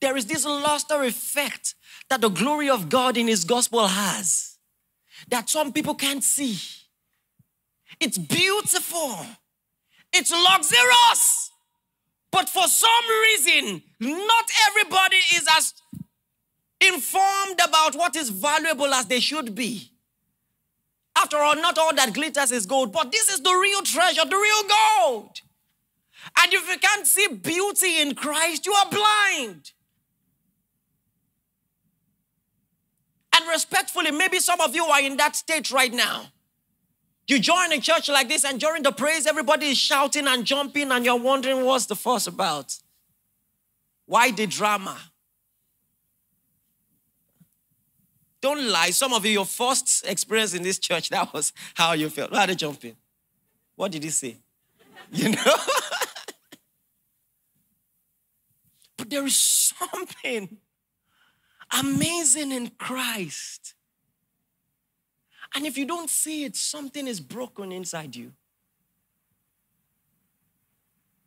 There 0.00 0.16
is 0.16 0.26
this 0.26 0.44
luster 0.44 1.02
effect 1.02 1.74
that 2.08 2.20
the 2.20 2.30
glory 2.30 2.68
of 2.68 2.88
God 2.88 3.16
in 3.16 3.28
His 3.28 3.44
gospel 3.44 3.86
has 3.86 4.50
that 5.28 5.50
some 5.50 5.72
people 5.72 5.94
can't 5.94 6.24
see. 6.24 6.58
It's 8.00 8.18
beautiful, 8.18 9.26
it's 10.12 10.32
luxurious. 10.32 11.49
But 12.30 12.48
for 12.48 12.66
some 12.68 13.04
reason, 13.22 13.82
not 13.98 14.44
everybody 14.68 15.16
is 15.34 15.46
as 15.56 15.74
informed 16.80 17.60
about 17.66 17.94
what 17.94 18.16
is 18.16 18.30
valuable 18.30 18.92
as 18.94 19.06
they 19.06 19.20
should 19.20 19.54
be. 19.54 19.90
After 21.16 21.38
all, 21.38 21.56
not 21.56 21.76
all 21.76 21.94
that 21.94 22.14
glitters 22.14 22.52
is 22.52 22.66
gold, 22.66 22.92
but 22.92 23.12
this 23.12 23.28
is 23.28 23.40
the 23.40 23.52
real 23.52 23.82
treasure, 23.82 24.24
the 24.24 24.36
real 24.36 24.62
gold. 24.62 25.40
And 26.38 26.52
if 26.52 26.68
you 26.68 26.78
can't 26.78 27.06
see 27.06 27.28
beauty 27.28 28.00
in 28.00 28.14
Christ, 28.14 28.64
you 28.64 28.72
are 28.72 28.88
blind. 28.88 29.72
And 33.34 33.48
respectfully, 33.48 34.10
maybe 34.12 34.38
some 34.38 34.60
of 34.60 34.74
you 34.74 34.84
are 34.84 35.00
in 35.00 35.16
that 35.16 35.36
state 35.36 35.70
right 35.70 35.92
now. 35.92 36.26
You 37.30 37.38
join 37.38 37.70
a 37.70 37.78
church 37.78 38.08
like 38.08 38.26
this, 38.26 38.44
and 38.44 38.58
during 38.58 38.82
the 38.82 38.90
praise, 38.90 39.24
everybody 39.24 39.66
is 39.66 39.78
shouting 39.78 40.26
and 40.26 40.44
jumping, 40.44 40.90
and 40.90 41.04
you're 41.04 41.14
wondering 41.14 41.64
what's 41.64 41.86
the 41.86 41.94
fuss 41.94 42.26
about? 42.26 42.76
Why 44.06 44.32
the 44.32 44.48
drama? 44.48 44.98
Don't 48.40 48.68
lie. 48.68 48.90
Some 48.90 49.12
of 49.12 49.24
you, 49.24 49.30
your 49.30 49.44
first 49.44 50.04
experience 50.08 50.54
in 50.54 50.64
this 50.64 50.80
church, 50.80 51.08
that 51.10 51.32
was 51.32 51.52
how 51.74 51.92
you 51.92 52.08
felt. 52.10 52.32
Why 52.32 52.42
are 52.42 52.46
they 52.48 52.56
jumping? 52.56 52.96
What 53.76 53.92
did 53.92 54.02
he 54.02 54.10
say? 54.10 54.38
You 55.12 55.28
know? 55.28 55.36
but 58.96 59.08
there 59.08 59.24
is 59.24 59.36
something 59.36 60.56
amazing 61.72 62.50
in 62.50 62.70
Christ 62.70 63.74
and 65.54 65.66
if 65.66 65.76
you 65.76 65.84
don't 65.84 66.10
see 66.10 66.44
it, 66.44 66.56
something 66.56 67.06
is 67.06 67.20
broken 67.20 67.72
inside 67.72 68.14
you. 68.14 68.32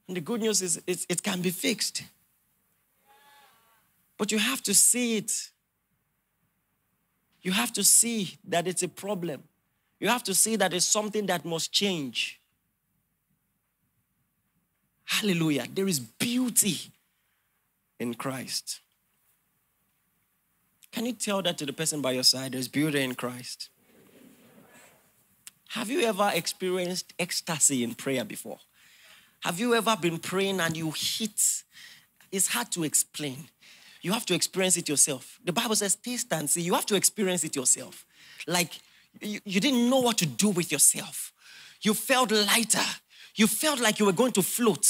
And 0.08 0.18
the 0.18 0.22
good 0.22 0.42
news 0.42 0.62
is 0.62 0.82
it, 0.86 1.06
it 1.10 1.24
can 1.24 1.42
be 1.42 1.50
fixed. 1.50 2.03
But 4.18 4.32
you 4.32 4.38
have 4.38 4.62
to 4.63 4.74
see 4.74 5.18
it. 5.18 5.50
You 7.42 7.51
have 7.51 7.74
to 7.74 7.84
see 7.84 8.38
that 8.48 8.68
it's 8.68 8.84
a 8.84 8.88
problem. 8.88 9.44
You 10.00 10.08
have 10.08 10.24
to 10.24 10.34
see 10.34 10.56
that 10.56 10.74
it's 10.74 10.86
something 10.86 11.25
that 11.27 11.46
must 11.46 11.72
change. 11.72 12.39
Hallelujah. 15.06 15.65
There 15.74 15.88
is 15.88 16.00
beauty 16.00 16.77
in 18.00 18.13
Christ. 18.13 18.80
Can 20.92 21.06
you 21.06 21.13
tell 21.13 21.42
that 21.42 21.58
to 21.58 21.65
the 21.65 21.74
person 21.74 22.01
by 22.01 22.12
your 22.12 22.24
side? 22.24 22.51
There's 22.51 22.68
beauty 22.68 23.01
in 23.01 23.15
Christ. 23.15 23.70
Have 25.74 25.89
you 25.89 26.01
ever 26.01 26.30
experienced 26.36 27.13
ecstasy 27.18 27.84
in 27.84 27.96
prayer 27.96 28.24
before? 28.24 28.60
Have 29.39 29.60
you 29.60 29.74
ever 29.74 29.98
been 30.00 30.20
praying 30.20 30.60
and 30.60 30.77
you 30.77 30.94
hit? 30.96 31.63
It's 32.32 32.50
hard 32.50 32.70
to 32.74 32.84
explain. 32.84 33.50
You 34.03 34.12
have 34.12 34.24
to 34.27 34.36
experience 34.36 34.77
it 34.77 34.88
yourself. 34.88 35.39
The 35.44 35.51
Bible 35.51 35.75
says, 35.75 35.96
taste 35.96 36.32
and 36.32 36.48
see. 36.48 36.62
You 36.62 36.75
have 36.75 36.86
to 36.86 36.96
experience 36.96 37.44
it 37.44 37.56
yourself. 37.56 38.06
Like 38.46 38.72
you, 39.20 39.39
you 39.46 39.60
didn't 39.60 39.89
know 39.89 40.00
what 40.00 40.20
to 40.20 40.27
do 40.27 40.50
with 40.50 40.72
yourself. 40.72 41.34
You 41.82 41.96
felt 41.96 42.32
lighter. 42.32 42.86
You 43.34 43.48
felt 43.48 43.80
like 43.80 43.98
you 43.98 44.06
were 44.06 44.12
going 44.12 44.34
to 44.34 44.44
float. 44.44 44.88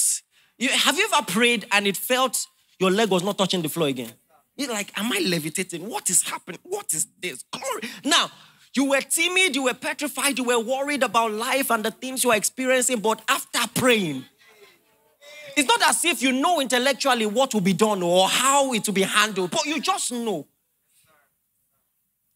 You, 0.58 0.68
have 0.68 0.98
you 0.98 1.08
ever 1.13 1.24
prayed 1.24 1.66
and 1.72 1.88
it 1.88 1.96
felt 1.96 2.46
your 2.78 2.92
leg 2.92 3.10
was 3.10 3.24
not 3.24 3.38
touching 3.38 3.62
the 3.62 3.70
floor 3.70 3.88
again? 3.88 4.12
You're 4.58 4.74
like, 4.74 4.92
am 5.00 5.13
I 5.13 5.20
levitating? 5.20 5.88
What 5.88 6.10
is 6.10 6.24
happening? 6.24 6.60
What 6.63 6.94
is 6.94 7.08
this? 7.22 7.46
Glory. 7.52 7.90
Now, 8.04 8.30
you 8.75 8.89
were 8.89 9.01
timid, 9.01 9.56
you 9.56 9.63
were 9.63 9.74
petrified, 9.74 10.38
you 10.38 10.46
were 10.46 10.60
worried 10.60 11.03
about 11.03 11.32
life 11.32 11.70
and 11.70 11.86
the 11.86 11.92
things 11.92 12.24
you 12.24 12.32
are 12.32 12.38
experiencing, 12.38 13.00
but 13.00 13.22
after 13.27 13.60
praying, 13.75 14.25
it's 15.56 15.68
not 15.68 15.82
as 15.88 16.03
if 16.03 16.24
you 16.24 16.32
know 16.32 16.60
intellectually 16.60 17.27
what 17.27 17.53
will 17.53 17.62
be 17.62 17.74
done 17.74 18.01
or 18.01 18.27
how 18.27 18.74
it 18.74 18.88
will 18.88 18.94
be 18.94 19.03
handled, 19.03 19.51
but 19.51 19.65
you 19.65 19.80
just 19.80 20.12
know. 20.12 20.48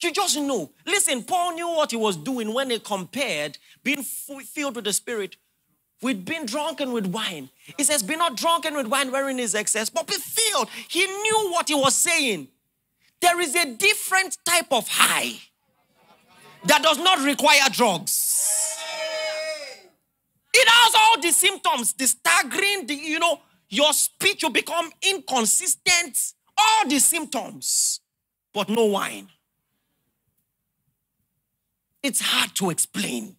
You 0.03 0.11
just 0.11 0.37
know. 0.39 0.69
Listen, 0.85 1.23
Paul 1.23 1.55
knew 1.55 1.69
what 1.69 1.89
he 1.89 1.97
was 1.97 2.15
doing 2.15 2.53
when 2.53 2.69
he 2.69 2.77
compared 2.77 3.57
being 3.83 4.03
filled 4.03 4.75
with 4.75 4.85
the 4.85 4.93
Spirit 4.93 5.37
with 6.01 6.25
being 6.25 6.45
drunken 6.45 6.91
with 6.91 7.07
wine. 7.07 7.49
He 7.77 7.83
says, 7.83 8.03
Be 8.03 8.15
not 8.15 8.37
drunken 8.37 8.75
with 8.75 8.87
wine 8.87 9.11
wherein 9.11 9.39
is 9.39 9.55
excess, 9.55 9.89
but 9.89 10.07
be 10.07 10.13
filled. 10.13 10.69
He 10.87 11.05
knew 11.05 11.49
what 11.51 11.67
he 11.67 11.75
was 11.75 11.95
saying. 11.95 12.49
There 13.19 13.39
is 13.41 13.55
a 13.55 13.73
different 13.73 14.37
type 14.45 14.67
of 14.71 14.87
high 14.87 15.39
that 16.67 16.83
does 16.83 16.97
not 16.99 17.23
require 17.23 17.69
drugs. 17.71 18.77
It 20.53 20.67
has 20.67 20.95
all 20.95 21.21
the 21.21 21.31
symptoms, 21.31 21.93
the 21.93 22.07
staggering, 22.07 22.87
the, 22.87 22.95
you 22.95 23.19
know, 23.19 23.39
your 23.69 23.93
speech 23.93 24.43
will 24.43 24.49
become 24.49 24.89
inconsistent, 25.01 26.17
all 26.57 26.87
the 26.87 26.99
symptoms, 26.99 27.99
but 28.53 28.69
no 28.69 28.85
wine. 28.85 29.27
It's 32.01 32.21
hard 32.21 32.55
to 32.55 32.69
explain. 32.69 33.35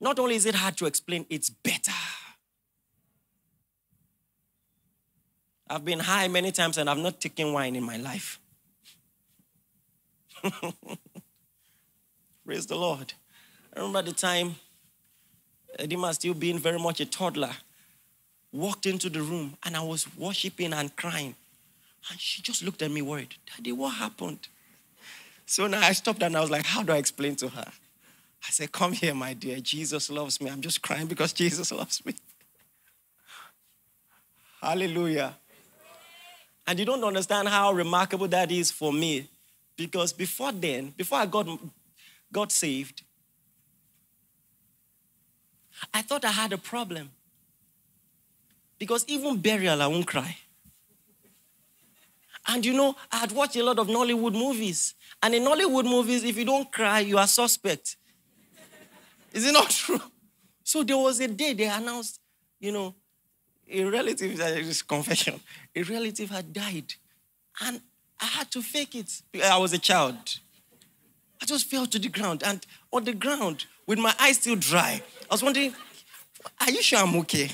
Not 0.00 0.18
only 0.18 0.34
is 0.34 0.46
it 0.46 0.56
hard 0.56 0.76
to 0.78 0.86
explain, 0.86 1.26
it's 1.30 1.48
better. 1.48 1.92
I've 5.70 5.84
been 5.84 6.00
high 6.00 6.28
many 6.28 6.52
times 6.52 6.76
and 6.76 6.90
I've 6.90 6.98
not 6.98 7.20
taken 7.20 7.52
wine 7.52 7.76
in 7.76 7.84
my 7.84 7.96
life. 7.96 8.38
Praise 12.52 12.66
the 12.66 12.76
Lord. 12.76 13.14
I 13.74 13.80
remember 13.80 14.02
the 14.02 14.12
time 14.12 14.56
uh, 15.78 15.84
Edima 15.84 16.12
still 16.12 16.34
being 16.34 16.58
very 16.58 16.78
much 16.78 17.00
a 17.00 17.06
toddler, 17.06 17.52
walked 18.52 18.84
into 18.84 19.08
the 19.08 19.22
room 19.22 19.56
and 19.64 19.74
I 19.74 19.80
was 19.82 20.06
worshiping 20.18 20.74
and 20.74 20.94
crying. 20.94 21.34
And 22.10 22.20
she 22.20 22.42
just 22.42 22.62
looked 22.62 22.82
at 22.82 22.90
me 22.90 23.00
worried. 23.00 23.36
Daddy, 23.46 23.72
what 23.72 23.94
happened? 23.94 24.48
So 25.46 25.66
now 25.66 25.80
I 25.80 25.92
stopped 25.92 26.22
and 26.22 26.36
I 26.36 26.42
was 26.42 26.50
like, 26.50 26.66
how 26.66 26.82
do 26.82 26.92
I 26.92 26.98
explain 26.98 27.36
to 27.36 27.48
her? 27.48 27.64
I 27.66 28.50
said, 28.50 28.70
Come 28.70 28.92
here, 28.92 29.14
my 29.14 29.32
dear. 29.32 29.58
Jesus 29.60 30.10
loves 30.10 30.38
me. 30.38 30.50
I'm 30.50 30.60
just 30.60 30.82
crying 30.82 31.06
because 31.06 31.32
Jesus 31.42 31.72
loves 31.72 32.04
me. 32.04 32.14
Hallelujah. 34.60 35.36
And 36.66 36.78
you 36.78 36.84
don't 36.84 37.02
understand 37.02 37.48
how 37.48 37.72
remarkable 37.72 38.28
that 38.28 38.52
is 38.52 38.70
for 38.70 38.92
me. 38.92 39.30
Because 39.74 40.12
before 40.12 40.52
then, 40.52 40.92
before 40.98 41.16
I 41.16 41.24
got, 41.24 41.48
got 42.32 42.50
saved, 42.50 43.02
I 45.92 46.02
thought 46.02 46.24
I 46.24 46.30
had 46.30 46.52
a 46.52 46.58
problem. 46.58 47.10
Because 48.78 49.04
even 49.06 49.36
burial, 49.38 49.80
I 49.80 49.86
won't 49.86 50.06
cry. 50.06 50.36
And 52.48 52.64
you 52.66 52.72
know, 52.72 52.96
I 53.10 53.18
had 53.18 53.32
watched 53.32 53.56
a 53.56 53.62
lot 53.62 53.78
of 53.78 53.86
Nollywood 53.86 54.32
movies. 54.32 54.94
And 55.22 55.34
in 55.34 55.44
Nollywood 55.44 55.84
movies, 55.84 56.24
if 56.24 56.36
you 56.36 56.44
don't 56.44 56.70
cry, 56.72 57.00
you 57.00 57.18
are 57.18 57.26
suspect. 57.26 57.96
Is 59.32 59.46
it 59.46 59.52
not 59.52 59.70
true? 59.82 60.00
So 60.64 60.82
there 60.82 60.98
was 60.98 61.20
a 61.20 61.28
day 61.28 61.52
they 61.52 61.68
announced, 61.68 62.18
you 62.58 62.72
know, 62.72 62.94
a 63.70 63.84
relative, 63.84 64.86
confession, 64.86 65.40
a 65.74 65.82
relative 65.82 66.30
had 66.30 66.52
died. 66.52 66.94
And 67.60 67.80
I 68.20 68.26
had 68.26 68.50
to 68.52 68.62
fake 68.62 68.94
it. 68.94 69.22
I 69.42 69.56
was 69.58 69.72
a 69.72 69.78
child. 69.78 70.16
I 71.42 71.44
just 71.44 71.68
fell 71.68 71.84
to 71.86 71.98
the 71.98 72.08
ground. 72.08 72.44
And 72.44 72.64
on 72.92 73.02
the 73.02 73.12
ground, 73.12 73.66
with 73.86 73.98
my 73.98 74.14
eyes 74.20 74.36
still 74.36 74.54
dry, 74.54 75.02
I 75.28 75.34
was 75.34 75.42
wondering, 75.42 75.74
are 76.60 76.70
you 76.70 76.80
sure 76.80 77.00
I'm 77.00 77.16
okay? 77.16 77.50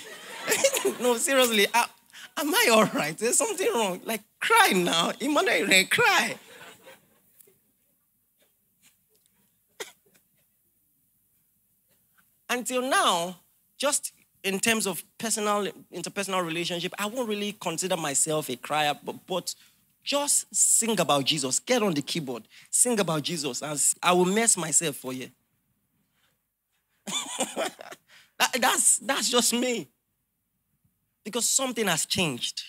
no, 1.01 1.17
seriously, 1.17 1.67
I, 1.73 1.87
am 2.37 2.55
I 2.55 2.69
all 2.71 2.85
right? 2.85 3.17
There's 3.17 3.39
something 3.39 3.67
wrong. 3.75 4.03
Like, 4.05 4.21
cry 4.41 4.73
now. 4.75 5.13
Emmanuel, 5.21 5.87
cry. 5.91 6.37
Until 12.51 12.83
now, 12.83 13.39
just 13.79 14.13
in 14.45 14.61
terms 14.61 14.87
of 14.87 15.03
personal, 15.17 15.67
interpersonal 15.95 16.45
relationship, 16.45 16.93
I 16.99 17.07
won't 17.07 17.27
really 17.27 17.53
consider 17.59 17.97
myself 17.97 18.51
a 18.51 18.57
crier, 18.57 18.93
but, 19.03 19.27
but 19.27 19.55
just 20.09 20.47
sing 20.55 20.99
about 20.99 21.23
Jesus. 21.27 21.61
Get 21.61 21.83
on 21.83 21.93
the 21.93 22.01
keyboard, 22.01 22.49
sing 22.71 22.99
about 22.99 23.23
Jesus, 23.23 23.61
and 23.61 23.79
I 24.03 24.13
will 24.13 24.25
mess 24.25 24.57
myself 24.57 24.97
for 24.97 25.13
you. 25.13 25.29
that, 28.39 28.57
that's, 28.59 28.97
that's 28.99 29.29
just 29.29 29.53
me. 29.53 29.87
Because 31.23 31.47
something 31.47 31.87
has 31.87 32.07
changed. 32.07 32.63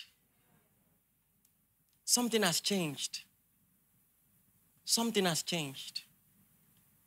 Something 2.04 2.42
has 2.42 2.60
changed. 2.60 3.22
Something 4.84 5.24
has 5.24 5.42
changed. 5.42 6.02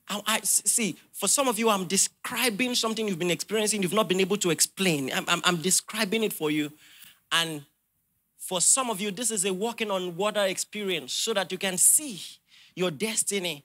I, 0.10 0.20
I, 0.26 0.40
see, 0.42 0.98
for 1.12 1.28
some 1.28 1.48
of 1.48 1.60
you, 1.60 1.70
I'm 1.70 1.86
describing 1.86 2.74
something 2.74 3.08
you've 3.08 3.20
been 3.20 3.30
experiencing, 3.30 3.84
you've 3.84 3.94
not 3.94 4.10
been 4.10 4.20
able 4.20 4.38
to 4.38 4.50
explain. 4.50 5.12
I'm, 5.14 5.26
I'm, 5.28 5.42
I'm 5.44 5.58
describing 5.58 6.24
it 6.24 6.34
for 6.34 6.50
you. 6.50 6.72
And 7.32 7.66
for 8.44 8.60
some 8.60 8.90
of 8.90 9.00
you, 9.00 9.10
this 9.10 9.32
is 9.32 9.46
a 9.46 9.54
walking 9.54 9.90
on 9.90 10.18
water 10.18 10.44
experience 10.44 11.14
so 11.14 11.34
that 11.34 11.50
you 11.50 11.58
can 11.58 11.78
see 11.78 12.22
your 12.76 12.92
destiny, 12.92 13.64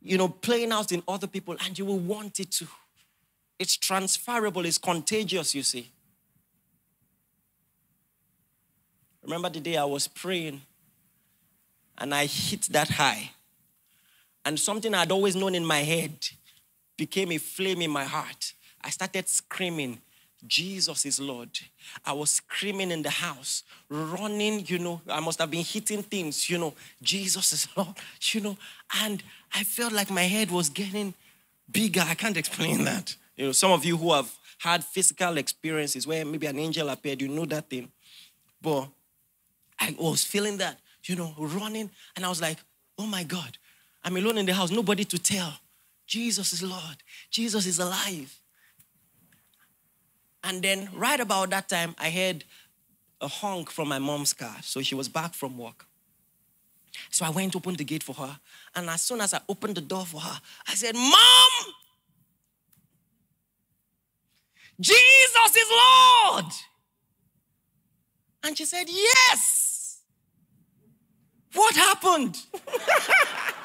you 0.00 0.16
know, 0.16 0.28
playing 0.28 0.70
out 0.70 0.92
in 0.92 1.02
other 1.08 1.26
people 1.26 1.56
and 1.64 1.76
you 1.76 1.84
will 1.84 1.98
want 1.98 2.38
it 2.38 2.52
to. 2.52 2.68
It's 3.58 3.76
transferable, 3.76 4.64
it's 4.64 4.78
contagious, 4.78 5.56
you 5.56 5.64
see. 5.64 5.90
Remember 9.24 9.50
the 9.50 9.58
day 9.58 9.76
I 9.76 9.84
was 9.84 10.06
praying 10.06 10.60
and 11.98 12.14
I 12.14 12.26
hit 12.26 12.62
that 12.70 12.90
high. 12.90 13.32
And 14.44 14.60
something 14.60 14.94
I'd 14.94 15.10
always 15.10 15.34
known 15.34 15.56
in 15.56 15.66
my 15.66 15.80
head 15.80 16.28
became 16.96 17.32
a 17.32 17.38
flame 17.38 17.82
in 17.82 17.90
my 17.90 18.04
heart. 18.04 18.52
I 18.84 18.90
started 18.90 19.28
screaming, 19.28 20.00
Jesus 20.46 21.06
is 21.06 21.20
Lord. 21.20 21.50
I 22.04 22.12
was 22.12 22.30
screaming 22.30 22.90
in 22.90 23.02
the 23.02 23.10
house, 23.10 23.62
running, 23.88 24.66
you 24.66 24.78
know, 24.78 25.00
I 25.08 25.20
must 25.20 25.38
have 25.38 25.50
been 25.50 25.64
hitting 25.64 26.02
things, 26.02 26.50
you 26.50 26.58
know, 26.58 26.74
Jesus 27.02 27.52
is 27.52 27.68
Lord, 27.76 27.94
you 28.32 28.40
know, 28.40 28.56
and 29.02 29.22
I 29.54 29.64
felt 29.64 29.92
like 29.92 30.10
my 30.10 30.22
head 30.22 30.50
was 30.50 30.68
getting 30.68 31.14
bigger. 31.70 32.02
I 32.04 32.14
can't 32.14 32.36
explain 32.36 32.84
that. 32.84 33.16
You 33.36 33.46
know, 33.46 33.52
some 33.52 33.72
of 33.72 33.84
you 33.84 33.96
who 33.96 34.12
have 34.12 34.30
had 34.58 34.84
physical 34.84 35.36
experiences 35.36 36.06
where 36.06 36.24
maybe 36.24 36.46
an 36.46 36.58
angel 36.58 36.88
appeared, 36.88 37.22
you 37.22 37.28
know 37.28 37.44
that 37.46 37.68
thing. 37.68 37.90
But 38.60 38.88
I 39.78 39.94
was 39.98 40.24
feeling 40.24 40.58
that, 40.58 40.78
you 41.04 41.16
know, 41.16 41.34
running, 41.38 41.90
and 42.14 42.24
I 42.24 42.28
was 42.28 42.40
like, 42.40 42.58
oh 42.98 43.06
my 43.06 43.24
God, 43.24 43.58
I'm 44.04 44.16
alone 44.16 44.38
in 44.38 44.46
the 44.46 44.54
house, 44.54 44.70
nobody 44.70 45.04
to 45.04 45.18
tell. 45.18 45.52
Jesus 46.06 46.52
is 46.52 46.62
Lord. 46.62 47.02
Jesus 47.30 47.66
is 47.66 47.78
alive. 47.78 48.38
And 50.46 50.62
then, 50.62 50.88
right 50.94 51.18
about 51.18 51.50
that 51.50 51.68
time, 51.68 51.94
I 51.98 52.10
heard 52.10 52.44
a 53.20 53.26
honk 53.26 53.70
from 53.70 53.88
my 53.88 53.98
mom's 53.98 54.32
car. 54.32 54.56
So 54.62 54.80
she 54.80 54.94
was 54.94 55.08
back 55.08 55.34
from 55.34 55.58
work. 55.58 55.86
So 57.10 57.26
I 57.26 57.30
went 57.30 57.52
to 57.52 57.58
open 57.58 57.74
the 57.74 57.84
gate 57.84 58.02
for 58.02 58.14
her. 58.14 58.38
And 58.74 58.88
as 58.88 59.02
soon 59.02 59.20
as 59.20 59.34
I 59.34 59.40
opened 59.48 59.76
the 59.76 59.80
door 59.80 60.06
for 60.06 60.20
her, 60.20 60.40
I 60.68 60.74
said, 60.74 60.94
Mom, 60.94 61.74
Jesus 64.80 65.56
is 65.56 65.68
Lord. 65.70 66.52
And 68.44 68.56
she 68.56 68.64
said, 68.64 68.86
Yes. 68.88 70.00
What 71.52 71.74
happened? 71.74 72.38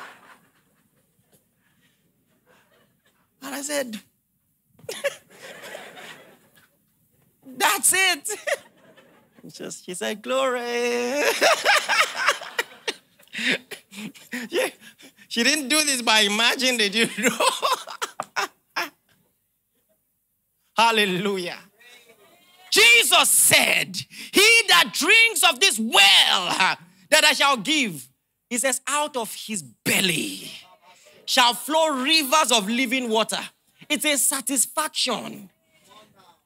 And 3.43 3.55
I 3.55 3.61
said, 3.61 3.99
That's 7.45 7.93
it. 7.93 8.30
just 9.54 9.86
she 9.86 9.93
said, 9.93 10.21
Glory. 10.21 10.62
yeah. 14.49 14.69
she 15.27 15.43
didn't 15.43 15.67
do 15.67 15.84
this 15.84 16.01
by 16.01 16.21
imagining, 16.21 16.77
did 16.77 16.95
you 16.95 17.10
know? 17.17 17.38
Hallelujah. 20.77 21.58
Jesus 22.71 23.30
said, 23.30 23.97
He 24.32 24.62
that 24.69 24.91
drinks 24.93 25.43
of 25.43 25.60
this 25.60 25.77
well 25.80 26.77
that 27.10 27.25
I 27.25 27.34
shall 27.34 27.58
give, 27.58 28.08
he 28.49 28.58
says, 28.58 28.82
out 28.88 29.17
of 29.17 29.34
his 29.34 29.62
belly 29.62 30.51
shall 31.25 31.54
flow 31.54 32.04
rivers 32.04 32.51
of 32.51 32.67
living 32.67 33.10
water. 33.10 33.39
It's 33.89 34.06
a 34.06 34.17
satisfaction. 34.17 35.49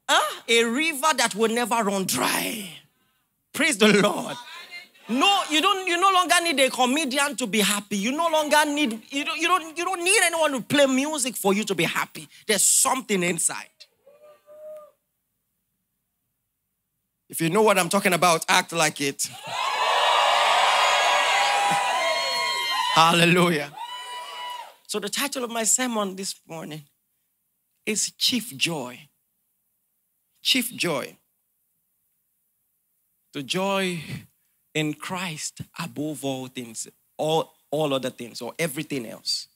Huh? 0.08 0.42
A 0.48 0.64
river 0.64 1.14
that 1.18 1.34
will 1.36 1.52
never 1.54 1.84
run 1.84 2.06
dry. 2.06 2.70
Praise 3.54 3.78
the 3.78 3.88
Lord. 4.02 4.36
No, 5.08 5.44
you 5.50 5.62
don't. 5.62 5.88
You 5.88 6.00
no 6.00 6.12
longer 6.12 6.36
need 6.42 6.60
a 6.60 6.70
comedian 6.70 7.36
to 7.36 7.46
be 7.48 7.60
happy. 7.60 7.98
You 7.98 8.12
no 8.12 8.28
longer 8.28 8.66
need. 8.66 9.02
You 9.12 9.24
don't. 9.24 9.40
You 9.40 9.48
don't. 9.48 9.78
You 9.78 9.86
don't 9.86 10.04
need 10.04 10.20
anyone 10.24 10.52
to 10.54 10.62
play 10.62 10.88
music 10.88 11.36
for 11.36 11.54
you 11.54 11.64
to 11.64 11.76
be 11.76 11.84
happy. 11.84 12.28
There's 12.48 12.64
something 12.64 13.22
inside. 13.22 13.70
If 17.30 17.40
you 17.42 17.50
know 17.50 17.62
what 17.62 17.78
I'm 17.78 17.90
talking 17.90 18.14
about, 18.14 18.46
act 18.48 18.72
like 18.74 19.02
it. 19.02 19.28
Hallelujah. 22.94 23.72
So 24.88 25.00
the 25.00 25.10
title 25.10 25.44
of 25.44 25.52
my 25.52 25.64
sermon 25.64 26.16
this 26.16 26.36
morning 26.48 26.84
is 27.86 28.12
Chief 28.18 28.56
Joy. 28.56 29.10
Chief 30.46 30.76
Joy. 30.76 31.18
The 33.34 33.42
joy 33.42 34.00
in 34.76 34.94
Christ 34.94 35.62
above 35.80 36.24
all 36.24 36.46
things, 36.46 36.88
all, 37.18 37.56
all 37.72 37.96
other 37.96 38.12
things, 38.12 38.44
or 38.44 38.54
everything 38.60 39.08
else. 39.08 39.48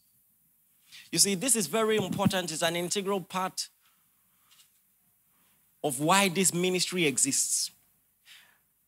You 1.11 1.19
see, 1.19 1.35
this 1.35 1.55
is 1.55 1.67
very 1.67 1.97
important. 1.97 2.51
It's 2.51 2.63
an 2.63 2.75
integral 2.75 3.21
part 3.21 3.69
of 5.83 5.99
why 5.99 6.27
this 6.27 6.55
ministry 6.55 7.05
exists. 7.05 7.69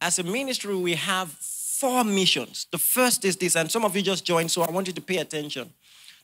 As 0.02 0.18
a 0.18 0.24
ministry, 0.24 0.76
we 0.76 0.96
have 0.96 1.30
four 1.30 2.04
missions. 2.04 2.66
The 2.72 2.80
first 2.80 3.24
is 3.26 3.38
this, 3.38 3.56
and 3.56 3.70
some 3.70 3.86
of 3.86 3.96
you 3.96 4.02
just 4.02 4.26
joined, 4.26 4.50
so 4.50 4.64
I 4.64 4.72
want 4.72 4.88
you 4.88 4.94
to 4.94 5.02
pay 5.02 5.18
attention. 5.18 5.72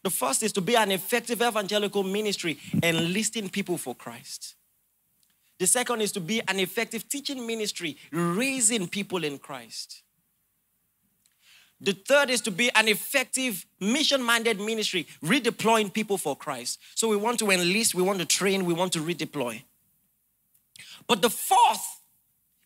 The 0.01 0.09
first 0.09 0.41
is 0.41 0.51
to 0.53 0.61
be 0.61 0.75
an 0.75 0.89
effective 0.89 1.39
evangelical 1.39 2.01
ministry 2.01 2.57
enlisting 2.81 3.49
people 3.49 3.77
for 3.77 3.93
Christ. 3.93 4.55
The 5.59 5.67
second 5.67 6.01
is 6.01 6.11
to 6.13 6.19
be 6.19 6.41
an 6.47 6.59
effective 6.59 7.09
teaching 7.09 7.45
ministry, 7.47 7.97
raising 8.11 8.87
people 8.87 9.23
in 9.23 9.39
Christ. 9.39 10.03
The 11.79 11.93
third 11.93 12.29
is 12.29 12.41
to 12.41 12.51
be 12.51 12.71
an 12.75 12.87
effective 12.87 13.65
mission 13.79 14.21
minded 14.21 14.59
ministry, 14.59 15.07
redeploying 15.23 15.93
people 15.93 16.17
for 16.17 16.35
Christ. 16.35 16.79
So 16.95 17.07
we 17.07 17.15
want 17.15 17.39
to 17.39 17.51
enlist, 17.51 17.93
we 17.93 18.01
want 18.01 18.19
to 18.19 18.25
train, 18.25 18.65
we 18.65 18.73
want 18.73 18.93
to 18.93 18.99
redeploy. 18.99 19.61
But 21.07 21.21
the 21.21 21.29
fourth 21.29 22.01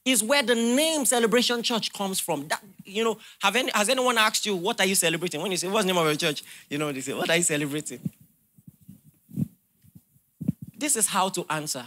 is 0.04 0.23
where 0.23 0.41
the 0.41 0.56
name 0.56 1.06
Celebration 1.06 1.62
Church 1.62 1.93
comes 1.93 2.19
from. 2.19 2.47
That, 2.47 2.63
you 2.86 3.04
know, 3.04 3.17
have 3.41 3.56
any, 3.56 3.71
has 3.71 3.89
anyone 3.89 4.17
asked 4.17 4.45
you, 4.45 4.56
what 4.56 4.80
are 4.80 4.86
you 4.86 4.95
celebrating? 4.95 5.41
When 5.41 5.51
you 5.51 5.58
say, 5.58 5.67
what's 5.67 5.86
the 5.86 5.93
name 5.93 6.01
of 6.01 6.08
your 6.08 6.15
church? 6.15 6.43
You 6.69 6.77
know, 6.77 6.91
they 6.91 7.01
say, 7.01 7.13
what 7.13 7.30
are 7.30 7.36
you 7.36 7.43
celebrating? 7.43 7.99
This 10.75 10.95
is 10.95 11.08
how 11.08 11.30
to 11.30 11.45
answer 11.49 11.86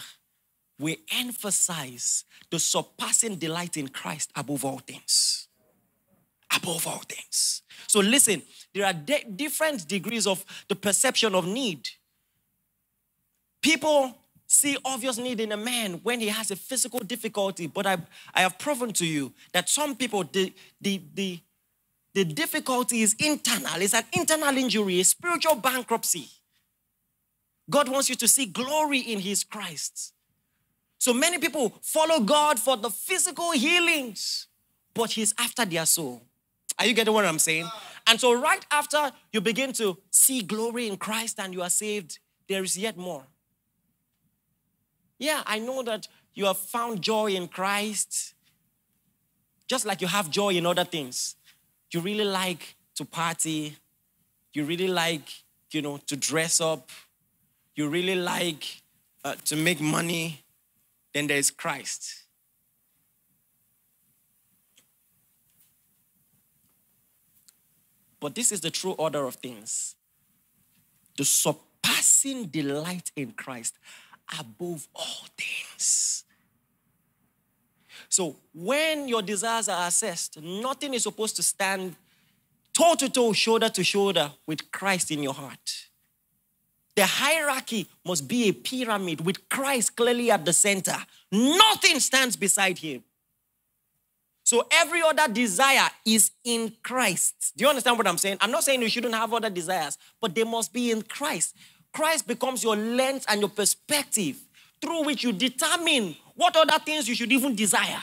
we 0.78 0.98
emphasize 1.12 2.24
the 2.50 2.58
surpassing 2.58 3.36
delight 3.36 3.76
in 3.76 3.88
Christ 3.88 4.30
above 4.34 4.64
all 4.64 4.78
things. 4.78 5.48
Above 6.54 6.86
all 6.86 7.02
things. 7.08 7.62
So, 7.86 8.00
listen, 8.00 8.42
there 8.74 8.84
are 8.84 8.92
de- 8.92 9.24
different 9.36 9.86
degrees 9.86 10.26
of 10.26 10.44
the 10.68 10.76
perception 10.76 11.34
of 11.34 11.46
need. 11.46 11.88
People 13.62 14.16
see 14.46 14.76
obvious 14.84 15.18
need 15.18 15.40
in 15.40 15.52
a 15.52 15.56
man 15.56 16.00
when 16.02 16.20
he 16.20 16.28
has 16.28 16.50
a 16.50 16.56
physical 16.56 17.00
difficulty, 17.00 17.66
but 17.66 17.86
I, 17.86 17.96
I 18.34 18.42
have 18.42 18.58
proven 18.58 18.92
to 18.94 19.06
you 19.06 19.32
that 19.52 19.68
some 19.68 19.96
people, 19.96 20.24
the, 20.24 20.52
the, 20.80 21.00
the, 21.14 21.40
the 22.14 22.24
difficulty 22.24 23.02
is 23.02 23.14
internal, 23.18 23.80
it's 23.80 23.94
an 23.94 24.04
internal 24.12 24.56
injury, 24.56 25.00
a 25.00 25.04
spiritual 25.04 25.56
bankruptcy. 25.56 26.28
God 27.70 27.88
wants 27.88 28.08
you 28.08 28.16
to 28.16 28.28
see 28.28 28.46
glory 28.46 28.98
in 28.98 29.20
his 29.20 29.42
Christ. 29.42 30.12
So 31.04 31.12
many 31.12 31.36
people 31.36 31.70
follow 31.82 32.18
God 32.20 32.58
for 32.58 32.78
the 32.78 32.88
physical 32.88 33.50
healings, 33.50 34.46
but 34.94 35.10
He's 35.10 35.34
after 35.38 35.66
their 35.66 35.84
soul. 35.84 36.22
Are 36.78 36.86
you 36.86 36.94
getting 36.94 37.12
what 37.12 37.26
I'm 37.26 37.38
saying? 37.38 37.68
And 38.06 38.18
so, 38.18 38.32
right 38.32 38.64
after 38.70 39.12
you 39.30 39.42
begin 39.42 39.74
to 39.74 39.98
see 40.10 40.40
glory 40.40 40.88
in 40.88 40.96
Christ 40.96 41.38
and 41.38 41.52
you 41.52 41.60
are 41.60 41.68
saved, 41.68 42.20
there 42.48 42.64
is 42.64 42.78
yet 42.78 42.96
more. 42.96 43.22
Yeah, 45.18 45.42
I 45.44 45.58
know 45.58 45.82
that 45.82 46.08
you 46.32 46.46
have 46.46 46.56
found 46.56 47.02
joy 47.02 47.32
in 47.32 47.48
Christ, 47.48 48.32
just 49.68 49.84
like 49.84 50.00
you 50.00 50.08
have 50.08 50.30
joy 50.30 50.54
in 50.54 50.64
other 50.64 50.84
things. 50.84 51.36
You 51.92 52.00
really 52.00 52.24
like 52.24 52.76
to 52.94 53.04
party, 53.04 53.76
you 54.54 54.64
really 54.64 54.88
like, 54.88 55.28
you 55.70 55.82
know, 55.82 55.98
to 56.06 56.16
dress 56.16 56.62
up, 56.62 56.88
you 57.76 57.90
really 57.90 58.16
like 58.16 58.80
uh, 59.22 59.34
to 59.44 59.54
make 59.54 59.82
money, 59.82 60.43
then 61.14 61.28
there 61.28 61.38
is 61.38 61.50
Christ. 61.50 62.24
But 68.20 68.34
this 68.34 68.52
is 68.52 68.60
the 68.60 68.70
true 68.70 68.92
order 68.92 69.24
of 69.26 69.36
things 69.36 69.96
the 71.16 71.24
surpassing 71.24 72.46
delight 72.46 73.12
in 73.14 73.30
Christ 73.32 73.78
above 74.38 74.88
all 74.94 75.26
things. 75.38 76.24
So, 78.08 78.36
when 78.52 79.06
your 79.06 79.22
desires 79.22 79.68
are 79.68 79.86
assessed, 79.86 80.40
nothing 80.42 80.94
is 80.94 81.04
supposed 81.04 81.36
to 81.36 81.42
stand 81.42 81.94
toe 82.72 82.94
to 82.96 83.08
toe, 83.08 83.32
shoulder 83.32 83.68
to 83.68 83.84
shoulder 83.84 84.32
with 84.46 84.70
Christ 84.72 85.10
in 85.10 85.22
your 85.22 85.34
heart. 85.34 85.88
The 86.96 87.06
hierarchy 87.06 87.88
must 88.04 88.28
be 88.28 88.48
a 88.48 88.52
pyramid 88.52 89.24
with 89.24 89.48
Christ 89.48 89.96
clearly 89.96 90.30
at 90.30 90.44
the 90.44 90.52
center. 90.52 90.96
Nothing 91.32 91.98
stands 91.98 92.36
beside 92.36 92.78
him. 92.78 93.02
So 94.44 94.66
every 94.70 95.02
other 95.02 95.32
desire 95.32 95.88
is 96.04 96.30
in 96.44 96.72
Christ. 96.82 97.54
Do 97.56 97.64
you 97.64 97.68
understand 97.68 97.96
what 97.96 98.06
I'm 98.06 98.18
saying? 98.18 98.36
I'm 98.40 98.50
not 98.50 98.62
saying 98.62 98.82
you 98.82 98.88
shouldn't 98.88 99.14
have 99.14 99.32
other 99.32 99.50
desires, 99.50 99.98
but 100.20 100.34
they 100.34 100.44
must 100.44 100.72
be 100.72 100.90
in 100.90 101.02
Christ. 101.02 101.56
Christ 101.92 102.26
becomes 102.26 102.62
your 102.62 102.76
lens 102.76 103.24
and 103.28 103.40
your 103.40 103.48
perspective 103.48 104.36
through 104.80 105.04
which 105.04 105.24
you 105.24 105.32
determine 105.32 106.14
what 106.34 106.56
other 106.56 106.78
things 106.84 107.08
you 107.08 107.14
should 107.14 107.32
even 107.32 107.54
desire. 107.54 108.02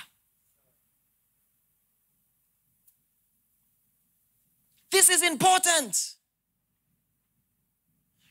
This 4.91 5.09
is 5.09 5.23
important. 5.23 6.15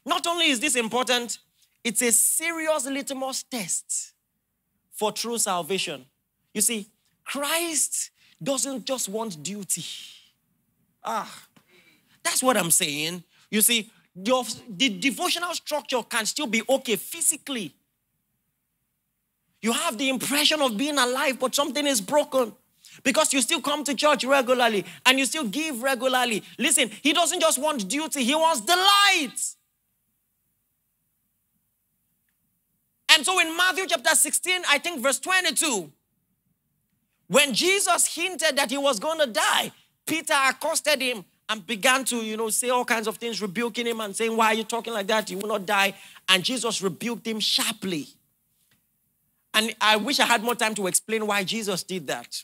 Not 0.04 0.26
only 0.26 0.46
is 0.46 0.60
this 0.60 0.76
important, 0.76 1.38
it's 1.84 2.02
a 2.02 2.12
serious 2.12 2.86
litmus 2.86 3.42
test 3.44 4.12
for 4.92 5.12
true 5.12 5.38
salvation. 5.38 6.04
You 6.54 6.60
see, 6.60 6.86
Christ 7.24 8.10
doesn't 8.42 8.84
just 8.84 9.08
want 9.08 9.42
duty. 9.42 9.84
Ah, 11.04 11.32
that's 12.22 12.42
what 12.42 12.56
I'm 12.56 12.70
saying. 12.70 13.22
You 13.50 13.60
see, 13.60 13.90
your, 14.14 14.44
the 14.68 14.88
devotional 14.88 15.54
structure 15.54 16.02
can 16.02 16.26
still 16.26 16.46
be 16.46 16.62
okay 16.68 16.96
physically. 16.96 17.74
You 19.62 19.72
have 19.72 19.98
the 19.98 20.08
impression 20.08 20.60
of 20.62 20.76
being 20.76 20.98
alive, 20.98 21.38
but 21.38 21.54
something 21.54 21.86
is 21.86 22.00
broken 22.00 22.52
because 23.02 23.32
you 23.32 23.40
still 23.40 23.60
come 23.60 23.84
to 23.84 23.94
church 23.94 24.24
regularly 24.24 24.84
and 25.06 25.18
you 25.18 25.26
still 25.26 25.44
give 25.44 25.82
regularly. 25.82 26.42
Listen, 26.58 26.90
he 27.02 27.12
doesn't 27.12 27.40
just 27.40 27.58
want 27.58 27.88
duty, 27.88 28.24
he 28.24 28.34
wants 28.34 28.62
delight. 28.62 29.54
And 33.20 33.26
so 33.26 33.38
in 33.38 33.54
Matthew 33.54 33.84
chapter 33.86 34.14
16, 34.14 34.62
I 34.66 34.78
think 34.78 35.02
verse 35.02 35.18
22, 35.18 35.92
when 37.26 37.52
Jesus 37.52 38.06
hinted 38.14 38.56
that 38.56 38.70
he 38.70 38.78
was 38.78 38.98
going 38.98 39.18
to 39.18 39.26
die, 39.26 39.72
Peter 40.06 40.32
accosted 40.32 41.02
him 41.02 41.26
and 41.50 41.66
began 41.66 42.02
to, 42.06 42.16
you 42.16 42.38
know, 42.38 42.48
say 42.48 42.70
all 42.70 42.86
kinds 42.86 43.06
of 43.06 43.18
things, 43.18 43.42
rebuking 43.42 43.86
him 43.86 44.00
and 44.00 44.16
saying, 44.16 44.34
Why 44.34 44.46
are 44.46 44.54
you 44.54 44.64
talking 44.64 44.94
like 44.94 45.06
that? 45.08 45.28
You 45.28 45.36
will 45.36 45.48
not 45.48 45.66
die. 45.66 45.92
And 46.30 46.42
Jesus 46.42 46.80
rebuked 46.80 47.26
him 47.26 47.40
sharply. 47.40 48.06
And 49.52 49.76
I 49.82 49.96
wish 49.96 50.18
I 50.18 50.24
had 50.24 50.42
more 50.42 50.54
time 50.54 50.74
to 50.76 50.86
explain 50.86 51.26
why 51.26 51.44
Jesus 51.44 51.82
did 51.82 52.06
that, 52.06 52.42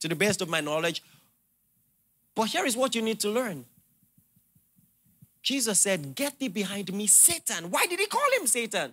to 0.00 0.08
the 0.08 0.14
best 0.14 0.42
of 0.42 0.50
my 0.50 0.60
knowledge. 0.60 1.02
But 2.34 2.48
here 2.48 2.66
is 2.66 2.76
what 2.76 2.94
you 2.94 3.00
need 3.00 3.20
to 3.20 3.30
learn. 3.30 3.64
Jesus 5.42 5.80
said, 5.80 6.14
Get 6.14 6.38
thee 6.38 6.48
behind 6.48 6.92
me, 6.92 7.06
Satan. 7.06 7.70
Why 7.70 7.86
did 7.86 7.98
he 7.98 8.06
call 8.06 8.30
him 8.38 8.46
Satan? 8.46 8.92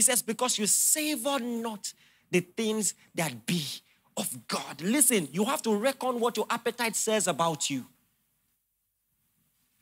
He 0.00 0.02
says, 0.02 0.22
Because 0.22 0.58
you 0.58 0.66
savor 0.66 1.38
not 1.38 1.92
the 2.30 2.40
things 2.40 2.94
that 3.14 3.44
be 3.44 3.62
of 4.16 4.48
God. 4.48 4.80
Listen, 4.80 5.28
you 5.30 5.44
have 5.44 5.60
to 5.60 5.76
reckon 5.76 6.20
what 6.20 6.38
your 6.38 6.46
appetite 6.48 6.96
says 6.96 7.28
about 7.28 7.68
you. 7.68 7.84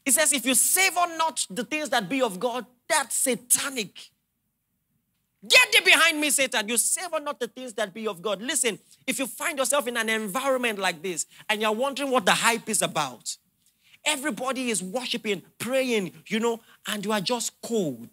It 0.04 0.10
says, 0.10 0.32
if 0.32 0.44
you 0.44 0.56
savor 0.56 1.06
not 1.16 1.46
the 1.48 1.62
things 1.62 1.90
that 1.90 2.08
be 2.08 2.20
of 2.20 2.40
God, 2.40 2.66
that's 2.88 3.14
satanic. 3.14 4.10
Get 5.46 5.70
thee 5.70 5.82
behind 5.84 6.20
me, 6.20 6.30
Satan. 6.30 6.68
You 6.68 6.78
savor 6.78 7.20
not 7.20 7.38
the 7.38 7.46
things 7.46 7.74
that 7.74 7.94
be 7.94 8.08
of 8.08 8.20
God. 8.20 8.42
Listen, 8.42 8.76
if 9.06 9.20
you 9.20 9.28
find 9.28 9.56
yourself 9.56 9.86
in 9.86 9.96
an 9.96 10.08
environment 10.08 10.80
like 10.80 11.00
this 11.00 11.26
and 11.48 11.62
you're 11.62 11.70
wondering 11.70 12.10
what 12.10 12.26
the 12.26 12.32
hype 12.32 12.68
is 12.68 12.82
about, 12.82 13.36
everybody 14.04 14.70
is 14.70 14.82
worshiping, 14.82 15.42
praying, 15.58 16.12
you 16.26 16.40
know, 16.40 16.58
and 16.88 17.04
you 17.04 17.12
are 17.12 17.20
just 17.20 17.52
cold. 17.62 18.10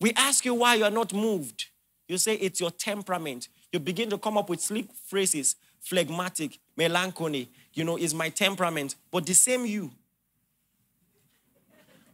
We 0.00 0.12
ask 0.16 0.44
you 0.44 0.54
why 0.54 0.74
you 0.74 0.84
are 0.84 0.90
not 0.90 1.12
moved. 1.12 1.66
You 2.08 2.18
say 2.18 2.34
it's 2.34 2.60
your 2.60 2.70
temperament. 2.70 3.48
You 3.72 3.78
begin 3.78 4.10
to 4.10 4.18
come 4.18 4.36
up 4.36 4.48
with 4.48 4.60
sleep 4.60 4.90
phrases, 5.06 5.56
phlegmatic, 5.80 6.58
melancholy, 6.76 7.48
you 7.72 7.84
know, 7.84 7.96
is 7.96 8.14
my 8.14 8.28
temperament. 8.28 8.96
But 9.10 9.26
the 9.26 9.34
same 9.34 9.66
you. 9.66 9.90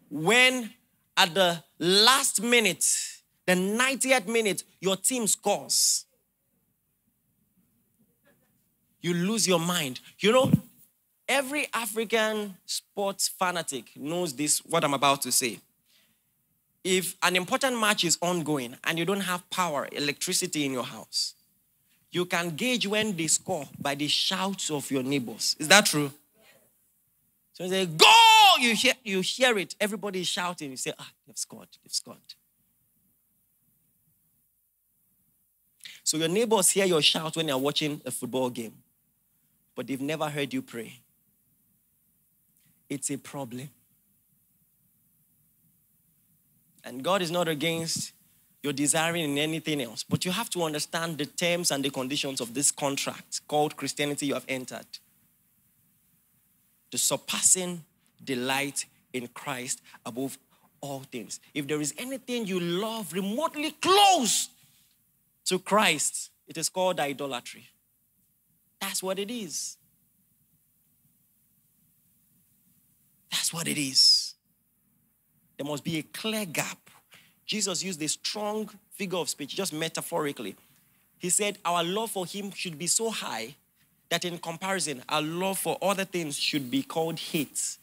When 0.08 0.70
at 1.16 1.34
the 1.34 1.62
last 1.78 2.42
minute, 2.42 2.84
the 3.46 3.52
90th 3.52 4.26
minute, 4.26 4.64
your 4.80 4.96
team 4.96 5.26
scores. 5.26 6.06
You 9.00 9.14
lose 9.14 9.46
your 9.46 9.60
mind. 9.60 10.00
You 10.18 10.32
know, 10.32 10.52
every 11.28 11.66
African 11.72 12.56
sports 12.66 13.28
fanatic 13.28 13.90
knows 13.96 14.34
this, 14.34 14.58
what 14.58 14.84
I'm 14.84 14.94
about 14.94 15.22
to 15.22 15.32
say. 15.32 15.58
If 16.82 17.16
an 17.22 17.36
important 17.36 17.78
match 17.78 18.04
is 18.04 18.16
ongoing 18.22 18.74
and 18.84 18.98
you 18.98 19.04
don't 19.04 19.20
have 19.20 19.48
power, 19.50 19.86
electricity 19.92 20.64
in 20.64 20.72
your 20.72 20.84
house, 20.84 21.34
you 22.10 22.24
can 22.24 22.50
gauge 22.56 22.86
when 22.86 23.16
they 23.16 23.26
score 23.26 23.68
by 23.80 23.94
the 23.94 24.08
shouts 24.08 24.70
of 24.70 24.90
your 24.90 25.02
neighbors. 25.02 25.56
Is 25.58 25.68
that 25.68 25.86
true? 25.86 26.10
So 27.52 27.68
say, 27.68 27.86
Go! 27.86 28.06
You 28.58 28.74
hear, 28.74 28.94
you 29.04 29.20
hear 29.20 29.56
it, 29.58 29.74
everybody 29.80 30.20
is 30.20 30.28
shouting. 30.28 30.70
You 30.70 30.76
say, 30.76 30.92
Ah, 30.98 31.10
they've 31.26 31.38
scored, 31.38 31.68
they've 31.84 31.92
scored. 31.92 32.18
So 36.02 36.16
your 36.16 36.28
neighbors 36.28 36.70
hear 36.70 36.86
your 36.86 37.02
shout 37.02 37.36
when 37.36 37.46
they 37.46 37.52
are 37.52 37.58
watching 37.58 38.00
a 38.04 38.10
football 38.10 38.50
game, 38.50 38.72
but 39.76 39.86
they've 39.86 40.00
never 40.00 40.28
heard 40.28 40.52
you 40.52 40.62
pray. 40.62 41.00
It's 42.88 43.10
a 43.10 43.18
problem. 43.18 43.68
And 46.84 47.02
God 47.02 47.22
is 47.22 47.30
not 47.30 47.48
against 47.48 48.12
your 48.62 48.72
desiring 48.72 49.24
in 49.24 49.38
anything 49.38 49.80
else, 49.80 50.04
but 50.04 50.24
you 50.24 50.30
have 50.30 50.50
to 50.50 50.62
understand 50.62 51.18
the 51.18 51.26
terms 51.26 51.70
and 51.70 51.84
the 51.84 51.90
conditions 51.90 52.40
of 52.40 52.52
this 52.52 52.70
contract 52.70 53.40
called 53.48 53.76
Christianity 53.76 54.26
you 54.26 54.34
have 54.34 54.44
entered. 54.48 54.86
The 56.90 56.98
surpassing 56.98 57.84
delight 58.22 58.84
in 59.12 59.28
Christ 59.28 59.80
above 60.04 60.38
all 60.80 61.00
things. 61.10 61.40
If 61.54 61.66
there 61.66 61.80
is 61.80 61.94
anything 61.98 62.46
you 62.46 62.60
love 62.60 63.12
remotely 63.12 63.70
close 63.72 64.48
to 65.46 65.58
Christ, 65.58 66.30
it 66.46 66.58
is 66.58 66.68
called 66.68 67.00
idolatry. 67.00 67.68
That's 68.80 69.02
what 69.02 69.18
it 69.18 69.30
is. 69.30 69.76
That's 73.30 73.52
what 73.52 73.68
it 73.68 73.78
is. 73.78 74.19
There 75.60 75.68
must 75.68 75.84
be 75.84 75.98
a 75.98 76.02
clear 76.02 76.46
gap. 76.46 76.78
Jesus 77.44 77.84
used 77.84 78.00
a 78.00 78.08
strong 78.08 78.70
figure 78.92 79.18
of 79.18 79.28
speech, 79.28 79.54
just 79.54 79.74
metaphorically. 79.74 80.56
He 81.18 81.28
said, 81.28 81.58
Our 81.66 81.84
love 81.84 82.12
for 82.12 82.24
Him 82.24 82.50
should 82.50 82.78
be 82.78 82.86
so 82.86 83.10
high 83.10 83.56
that 84.08 84.24
in 84.24 84.38
comparison, 84.38 85.02
our 85.06 85.20
love 85.20 85.58
for 85.58 85.76
other 85.82 86.06
things 86.06 86.38
should 86.38 86.70
be 86.70 86.82
called 86.82 87.18
hate. 87.18 87.76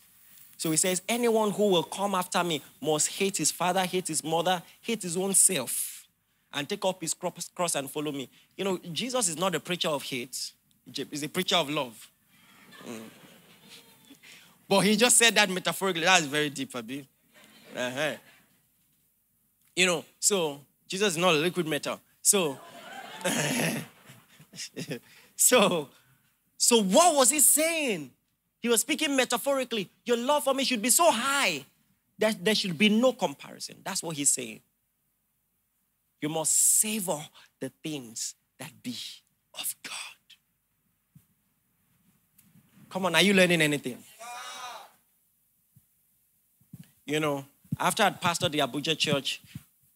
So 0.58 0.72
he 0.72 0.78
says, 0.78 1.04
Anyone 1.08 1.52
who 1.52 1.68
will 1.68 1.84
come 1.84 2.16
after 2.16 2.44
me 2.44 2.64
must 2.82 3.10
hate 3.10 3.38
his 3.38 3.52
father, 3.52 3.86
hate 3.86 4.08
his 4.08 4.24
mother, 4.24 4.64
hate 4.82 5.04
his 5.04 5.16
own 5.16 5.36
self, 5.36 6.08
and 6.52 6.68
take 6.68 6.84
up 6.84 7.00
his 7.00 7.14
cross 7.14 7.76
and 7.76 7.92
follow 7.92 8.12
me. 8.12 8.28
You 8.56 8.64
know, 8.64 8.80
Jesus 8.92 9.28
is 9.30 9.38
not 9.38 9.54
a 9.54 9.60
preacher 9.60 9.90
of 9.90 10.02
hate, 10.02 10.52
he's 11.12 11.22
a 11.22 11.30
preacher 11.30 11.58
of 11.58 11.70
love. 11.70 12.10
Mm. 12.88 13.02
But 14.68 14.80
he 14.80 14.96
just 14.96 15.16
said 15.16 15.36
that 15.36 15.48
metaphorically. 15.48 16.06
That's 16.06 16.26
very 16.26 16.50
deep, 16.50 16.76
Abi. 16.76 17.08
Uh-huh. 17.76 18.16
You 19.76 19.86
know, 19.86 20.06
so 20.20 20.62
Jesus 20.88 21.14
is 21.14 21.18
not 21.18 21.36
a 21.36 21.38
liquid 21.38 21.68
metal. 21.68 22.00
So, 22.22 22.58
so, 25.36 25.90
so 26.58 26.84
what 26.84 27.16
was 27.16 27.30
he 27.30 27.40
saying? 27.40 28.12
He 28.60 28.70
was 28.70 28.82
speaking 28.82 29.16
metaphorically. 29.16 29.90
Your 30.06 30.18
love 30.18 30.44
for 30.44 30.54
me 30.54 30.64
should 30.64 30.82
be 30.82 30.90
so 30.90 31.12
high 31.12 31.66
that 32.18 32.44
there 32.44 32.56
should 32.56 32.78
be 32.78 32.90
no 32.90 33.14
comparison. 33.14 33.78
That's 33.84 34.02
what 34.02 34.16
he's 34.16 34.30
saying. 34.30 34.62
You 36.22 36.30
must 36.30 36.80
savor 36.80 37.20
the 37.60 37.72
things 37.84 38.36
that 38.60 38.72
be 38.82 38.98
of 39.54 39.76
God. 39.84 39.94
Come 42.90 43.06
on, 43.06 43.16
are 43.16 43.22
you 43.22 43.34
learning 43.34 43.62
anything? 43.62 43.98
You 47.06 47.20
know, 47.20 47.46
after 47.80 48.04
I'd 48.04 48.22
pastored 48.22 48.52
the 48.52 48.60
Abuja 48.60 48.98
church 48.98 49.42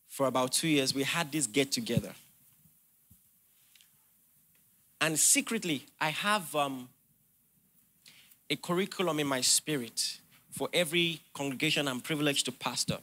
for 0.07 0.27
about 0.27 0.51
two 0.51 0.67
years, 0.67 0.93
we 0.93 1.03
had 1.03 1.31
this 1.31 1.47
get 1.47 1.71
together. 1.71 2.13
And 4.99 5.17
secretly, 5.17 5.85
I 5.99 6.09
have 6.09 6.55
um, 6.55 6.89
a 8.49 8.55
curriculum 8.55 9.19
in 9.19 9.27
my 9.27 9.41
spirit 9.41 10.19
for 10.51 10.69
every 10.73 11.21
congregation 11.33 11.87
I'm 11.87 12.01
privileged 12.01 12.45
to 12.45 12.51
pastor. 12.51 12.97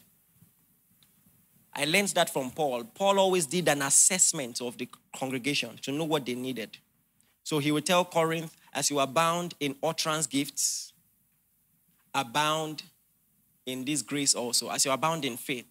I 1.75 1.85
learned 1.85 2.09
that 2.09 2.31
from 2.31 2.51
Paul. 2.51 2.85
Paul 2.85 3.19
always 3.19 3.47
did 3.47 3.69
an 3.69 3.83
assessment 3.83 4.61
of 4.61 4.79
the 4.79 4.89
congregation 5.17 5.79
to 5.83 5.93
know 5.93 6.05
what 6.05 6.27
they 6.27 6.35
needed. 6.35 6.77
So 7.43 7.59
he 7.59 7.73
would 7.73 7.87
tell 7.87 8.05
Corinth, 8.05 8.55
as 8.73 8.91
you 8.91 9.01
abound 9.01 9.55
in 9.59 9.75
utterance 9.83 10.27
gifts, 10.27 10.93
abound 12.15 12.83
in 13.69 13.85
this 13.85 14.01
grace 14.01 14.35
also, 14.35 14.71
as 14.71 14.85
you 14.85 14.91
abound 14.91 15.25
in 15.25 15.37
faith. 15.37 15.67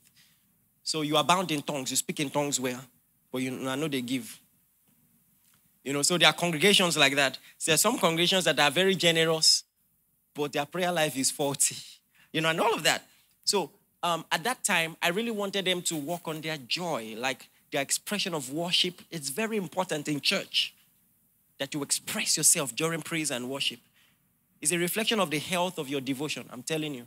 So 0.84 1.02
you 1.02 1.18
abound 1.18 1.52
in 1.52 1.62
tongues, 1.62 1.90
you 1.90 1.98
speak 1.98 2.20
in 2.20 2.30
tongues 2.30 2.60
well, 2.60 2.80
but 3.32 3.40
you 3.40 3.52
know 3.52 3.88
they 3.88 4.02
give. 4.02 4.40
You 5.84 5.94
know, 5.94 6.02
so 6.04 6.18
there 6.18 6.30
are 6.30 6.34
congregations 6.34 6.96
like 6.96 7.16
that. 7.16 7.40
There 7.66 7.74
are 7.74 7.78
some 7.78 7.98
congregations 7.98 8.44
that 8.44 8.60
are 8.60 8.70
very 8.70 8.94
generous, 8.96 9.64
but 10.34 10.54
their 10.54 10.66
prayer 10.66 10.92
life 10.92 11.18
is 11.18 11.32
faulty. 11.32 11.76
You 12.34 12.42
know, 12.42 12.50
and 12.50 12.60
all 12.60 12.74
of 12.74 12.84
that. 12.84 13.04
So 13.46 13.72
um, 14.04 14.26
at 14.32 14.44
that 14.44 14.64
time, 14.64 14.98
I 15.02 15.10
really 15.10 15.32
wanted 15.32 15.64
them 15.64 15.82
to 15.84 15.96
work 15.96 16.28
on 16.28 16.42
their 16.42 16.58
joy, 16.58 17.16
like 17.18 17.48
their 17.72 17.82
expression 17.82 18.34
of 18.34 18.52
worship. 18.52 19.02
It's 19.10 19.30
very 19.30 19.56
important 19.56 20.10
in 20.10 20.20
church 20.20 20.76
that 21.58 21.74
you 21.74 21.82
express 21.82 22.36
yourself 22.36 22.76
during 22.76 23.02
praise 23.02 23.32
and 23.32 23.50
worship. 23.50 23.80
It's 24.62 24.74
a 24.74 24.78
reflection 24.78 25.22
of 25.22 25.32
the 25.32 25.40
health 25.40 25.80
of 25.80 25.88
your 25.88 26.02
devotion, 26.02 26.48
I'm 26.52 26.64
telling 26.64 26.94
you. 26.96 27.06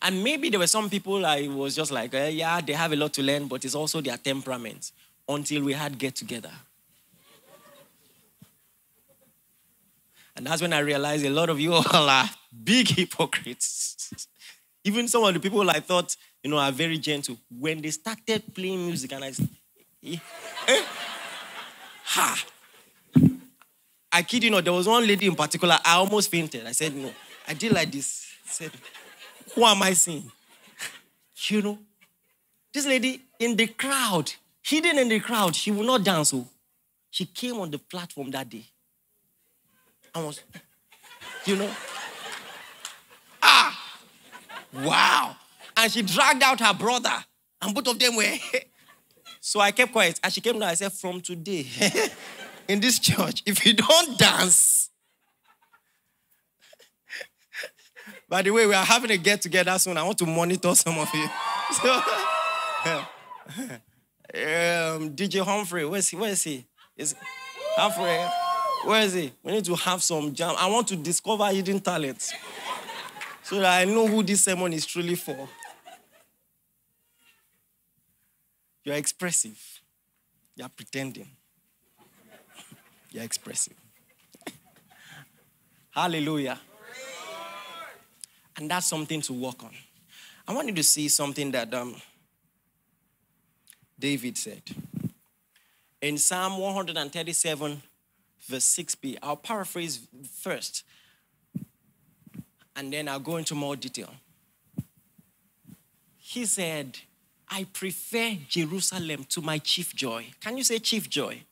And 0.00 0.22
maybe 0.22 0.48
there 0.48 0.60
were 0.60 0.68
some 0.68 0.88
people 0.88 1.26
I 1.26 1.48
was 1.48 1.74
just 1.74 1.90
like, 1.90 2.14
eh, 2.14 2.28
yeah, 2.28 2.60
they 2.60 2.72
have 2.72 2.92
a 2.92 2.96
lot 2.96 3.12
to 3.14 3.22
learn, 3.22 3.48
but 3.48 3.64
it's 3.64 3.74
also 3.74 4.00
their 4.00 4.16
temperament 4.16 4.92
until 5.28 5.64
we 5.64 5.72
had 5.72 5.98
get 5.98 6.14
together. 6.14 6.52
And 10.36 10.46
that's 10.46 10.62
when 10.62 10.72
I 10.72 10.78
realized 10.78 11.24
a 11.26 11.30
lot 11.30 11.50
of 11.50 11.58
you 11.58 11.72
all 11.92 12.08
are 12.08 12.30
big 12.62 12.88
hypocrites. 12.88 14.28
Even 14.84 15.08
some 15.08 15.24
of 15.24 15.34
the 15.34 15.40
people 15.40 15.68
I 15.68 15.80
thought, 15.80 16.16
you 16.44 16.50
know, 16.50 16.58
are 16.58 16.70
very 16.70 16.96
gentle. 16.98 17.36
When 17.58 17.82
they 17.82 17.90
started 17.90 18.42
playing 18.54 18.86
music, 18.86 19.12
and 19.12 19.24
I 19.24 19.32
said, 19.32 19.48
eh, 20.06 20.16
eh, 20.68 20.84
ha. 22.04 22.44
I 24.12 24.22
kid 24.22 24.44
you 24.44 24.50
not, 24.50 24.64
there 24.64 24.72
was 24.72 24.86
one 24.86 25.06
lady 25.06 25.26
in 25.26 25.34
particular, 25.34 25.76
I 25.84 25.96
almost 25.96 26.30
fainted. 26.30 26.66
I 26.66 26.72
said, 26.72 26.94
no. 26.94 27.12
I 27.46 27.54
did 27.54 27.72
like 27.72 27.90
this. 27.90 28.26
I 28.46 28.50
said, 28.50 28.70
who 29.54 29.64
am 29.64 29.82
I 29.82 29.92
seeing? 29.92 30.30
You 31.48 31.62
know, 31.62 31.78
this 32.72 32.86
lady 32.86 33.22
in 33.38 33.56
the 33.56 33.66
crowd, 33.68 34.32
hidden 34.62 34.98
in 34.98 35.08
the 35.08 35.20
crowd, 35.20 35.54
she 35.54 35.70
will 35.70 35.84
not 35.84 36.04
dance. 36.04 36.34
Oh. 36.34 36.46
she 37.10 37.24
came 37.24 37.58
on 37.58 37.70
the 37.70 37.78
platform 37.78 38.30
that 38.32 38.48
day. 38.48 38.64
I 40.14 40.22
was, 40.22 40.40
you 41.44 41.56
know, 41.56 41.70
ah, 43.42 43.98
wow. 44.74 45.36
And 45.76 45.92
she 45.92 46.02
dragged 46.02 46.42
out 46.42 46.60
her 46.60 46.74
brother, 46.74 47.24
and 47.62 47.74
both 47.74 47.88
of 47.88 47.98
them 47.98 48.16
were. 48.16 48.34
so 49.40 49.60
I 49.60 49.70
kept 49.70 49.92
quiet. 49.92 50.18
And 50.22 50.32
she 50.32 50.40
came 50.40 50.58
down. 50.58 50.70
I 50.70 50.74
said, 50.74 50.92
From 50.92 51.20
today, 51.20 51.66
in 52.68 52.80
this 52.80 52.98
church, 52.98 53.42
if 53.46 53.64
you 53.64 53.74
don't 53.74 54.18
dance, 54.18 54.87
by 58.28 58.42
the 58.42 58.50
way, 58.50 58.66
we 58.66 58.74
are 58.74 58.84
having 58.84 59.10
a 59.10 59.16
get 59.16 59.40
together 59.40 59.78
soon. 59.78 59.96
I 59.96 60.02
want 60.02 60.18
to 60.18 60.26
monitor 60.26 60.74
some 60.74 60.98
of 60.98 61.08
you. 61.14 61.26
So, 61.72 61.94
um, 64.34 65.10
DJ 65.16 65.42
Humphrey, 65.42 65.86
where's 65.86 66.08
he? 66.08 66.16
Where 66.16 66.30
is 66.30 66.42
he? 66.42 66.66
Is, 66.96 67.14
Alfred, 67.78 68.28
where 68.84 69.02
is 69.02 69.14
he? 69.14 69.32
We 69.42 69.52
need 69.52 69.64
to 69.64 69.74
have 69.74 70.02
some 70.02 70.34
jam. 70.34 70.54
I 70.58 70.68
want 70.68 70.88
to 70.88 70.96
discover 70.96 71.46
hidden 71.46 71.80
talents 71.80 72.34
so 73.42 73.58
that 73.60 73.80
I 73.80 73.84
know 73.86 74.06
who 74.06 74.22
this 74.22 74.44
sermon 74.44 74.72
is 74.74 74.84
truly 74.84 75.14
for. 75.14 75.48
You're 78.84 78.96
expressive. 78.96 79.58
You're 80.54 80.68
pretending. 80.68 81.28
You're 83.10 83.24
expressive. 83.24 83.74
Hallelujah. 85.90 86.58
And 88.58 88.68
that's 88.68 88.86
something 88.86 89.20
to 89.22 89.32
work 89.32 89.62
on. 89.62 89.70
I 90.46 90.52
want 90.52 90.68
you 90.68 90.74
to 90.74 90.82
see 90.82 91.08
something 91.08 91.52
that 91.52 91.72
um, 91.72 91.94
David 93.98 94.36
said. 94.36 94.62
In 96.02 96.18
Psalm 96.18 96.58
137, 96.58 97.82
verse 98.46 98.64
6b, 98.64 99.18
I'll 99.22 99.36
paraphrase 99.36 100.00
first, 100.40 100.82
and 102.74 102.92
then 102.92 103.08
I'll 103.08 103.20
go 103.20 103.36
into 103.36 103.54
more 103.54 103.76
detail. 103.76 104.10
He 106.16 106.44
said, 106.44 106.98
I 107.48 107.64
prefer 107.72 108.36
Jerusalem 108.48 109.24
to 109.30 109.40
my 109.40 109.58
chief 109.58 109.94
joy. 109.94 110.26
Can 110.40 110.58
you 110.58 110.64
say 110.64 110.78
chief 110.78 111.08
joy? 111.08 111.42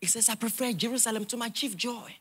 He 0.00 0.06
says, 0.06 0.28
I 0.28 0.34
prefer 0.34 0.72
Jerusalem 0.72 1.26
to 1.26 1.36
my 1.36 1.48
chief 1.48 1.76
joy. 1.76 2.16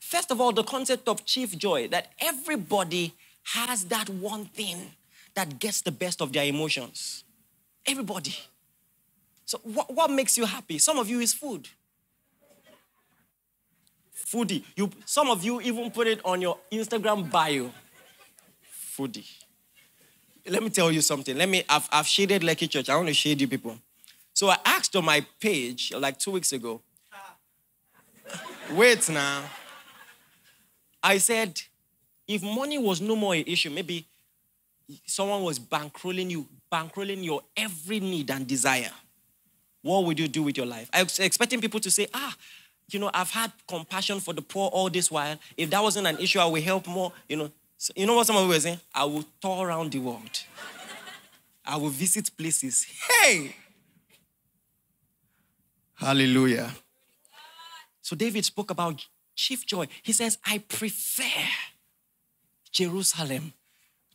First 0.00 0.30
of 0.30 0.40
all, 0.40 0.50
the 0.50 0.64
concept 0.64 1.06
of 1.08 1.24
chief 1.24 1.56
joy 1.56 1.86
that 1.88 2.08
everybody 2.20 3.14
has 3.44 3.84
that 3.84 4.08
one 4.08 4.46
thing 4.46 4.92
that 5.34 5.58
gets 5.58 5.82
the 5.82 5.92
best 5.92 6.20
of 6.20 6.32
their 6.32 6.44
emotions. 6.44 7.22
Everybody. 7.86 8.34
So, 9.44 9.58
what, 9.62 9.92
what 9.92 10.10
makes 10.10 10.36
you 10.36 10.46
happy? 10.46 10.78
Some 10.78 10.98
of 10.98 11.08
you 11.08 11.20
is 11.20 11.32
food. 11.32 11.68
Foodie. 14.14 14.64
You, 14.76 14.90
some 15.04 15.28
of 15.28 15.44
you 15.44 15.60
even 15.60 15.90
put 15.90 16.06
it 16.06 16.20
on 16.24 16.40
your 16.40 16.56
Instagram 16.72 17.30
bio. 17.30 17.70
Foodie. 18.96 19.28
Let 20.48 20.62
me 20.62 20.70
tell 20.70 20.90
you 20.90 21.00
something. 21.00 21.36
Let 21.36 21.48
me, 21.48 21.64
I've, 21.68 21.88
I've 21.92 22.06
shaded 22.06 22.42
Lekki 22.42 22.70
Church. 22.70 22.88
I 22.88 22.96
want 22.96 23.08
to 23.08 23.14
shade 23.14 23.40
you 23.40 23.48
people. 23.48 23.76
So 24.32 24.48
I 24.48 24.56
asked 24.64 24.94
on 24.96 25.04
my 25.04 25.24
page 25.40 25.92
like 25.94 26.18
two 26.18 26.30
weeks 26.30 26.52
ago. 26.52 26.80
Ah. 27.12 27.34
Wait 28.72 29.08
now. 29.08 29.42
I 31.02 31.18
said, 31.18 31.60
if 32.28 32.42
money 32.42 32.78
was 32.78 33.00
no 33.00 33.16
more 33.16 33.34
an 33.34 33.44
issue, 33.46 33.70
maybe 33.70 34.06
someone 35.06 35.42
was 35.42 35.58
bankrolling 35.58 36.30
you, 36.30 36.46
bankrolling 36.70 37.24
your 37.24 37.42
every 37.56 38.00
need 38.00 38.30
and 38.30 38.46
desire, 38.46 38.90
what 39.82 40.04
would 40.04 40.18
you 40.18 40.28
do 40.28 40.42
with 40.42 40.56
your 40.56 40.66
life? 40.66 40.88
I 40.92 41.02
was 41.02 41.18
expecting 41.18 41.60
people 41.60 41.80
to 41.80 41.90
say, 41.90 42.06
ah, 42.12 42.36
you 42.90 42.98
know, 42.98 43.10
I've 43.14 43.30
had 43.30 43.52
compassion 43.66 44.20
for 44.20 44.34
the 44.34 44.42
poor 44.42 44.68
all 44.68 44.90
this 44.90 45.10
while. 45.10 45.38
If 45.56 45.70
that 45.70 45.82
wasn't 45.82 46.06
an 46.06 46.18
issue, 46.18 46.38
I 46.38 46.46
would 46.46 46.62
help 46.62 46.86
more. 46.86 47.12
You 47.28 47.36
know, 47.36 47.50
so, 47.76 47.92
you 47.96 48.06
know 48.06 48.14
what 48.14 48.26
some 48.26 48.36
of 48.36 48.42
you 48.42 48.48
were 48.48 48.60
saying? 48.60 48.80
I 48.94 49.04
will 49.04 49.24
tour 49.40 49.66
around 49.66 49.92
the 49.92 50.00
world. 50.00 50.44
I 51.64 51.76
will 51.76 51.90
visit 51.90 52.30
places. 52.36 52.86
Hey! 53.08 53.54
Hallelujah. 55.94 56.74
So 58.02 58.16
David 58.16 58.44
spoke 58.44 58.70
about 58.70 59.06
chief 59.40 59.66
joy. 59.66 59.88
He 60.02 60.12
says, 60.12 60.38
I 60.44 60.58
prefer 60.58 61.48
Jerusalem 62.70 63.54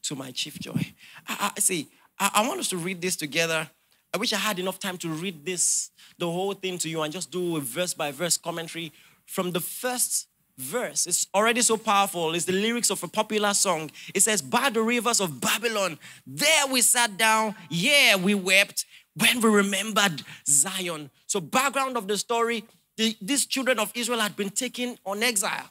to 0.03 0.15
my 0.15 0.31
chief 0.31 0.59
joy. 0.59 0.93
I, 1.27 1.51
I 1.57 1.59
see, 1.59 1.87
I, 2.19 2.31
I 2.35 2.47
want 2.47 2.59
us 2.59 2.69
to 2.69 2.77
read 2.77 3.01
this 3.01 3.15
together. 3.15 3.67
I 4.13 4.17
wish 4.17 4.31
I 4.33 4.37
had 4.37 4.59
enough 4.59 4.79
time 4.79 4.97
to 4.99 5.09
read 5.09 5.43
this, 5.43 5.89
the 6.19 6.29
whole 6.29 6.53
thing 6.53 6.77
to 6.77 6.89
you, 6.89 7.01
and 7.01 7.11
just 7.11 7.31
do 7.31 7.57
a 7.57 7.59
verse 7.59 7.93
by 7.93 8.11
verse 8.11 8.37
commentary 8.37 8.93
from 9.25 9.51
the 9.51 9.59
first 9.59 10.27
verse. 10.57 11.07
It's 11.07 11.27
already 11.33 11.61
so 11.61 11.75
powerful. 11.75 12.35
It's 12.35 12.45
the 12.45 12.53
lyrics 12.53 12.91
of 12.91 13.03
a 13.03 13.07
popular 13.07 13.53
song. 13.55 13.89
It 14.13 14.21
says, 14.21 14.41
By 14.43 14.69
the 14.69 14.81
rivers 14.81 15.19
of 15.19 15.41
Babylon, 15.41 15.97
there 16.25 16.67
we 16.67 16.81
sat 16.81 17.17
down, 17.17 17.55
yeah, 17.69 18.15
we 18.15 18.35
wept 18.35 18.85
when 19.15 19.41
we 19.41 19.49
remembered 19.49 20.21
Zion. 20.47 21.09
So, 21.25 21.41
background 21.41 21.97
of 21.97 22.07
the 22.07 22.17
story 22.17 22.63
the, 22.95 23.15
these 23.21 23.45
children 23.45 23.79
of 23.79 23.91
Israel 23.95 24.19
had 24.19 24.35
been 24.35 24.49
taken 24.49 24.97
on 25.05 25.21
exile. 25.23 25.69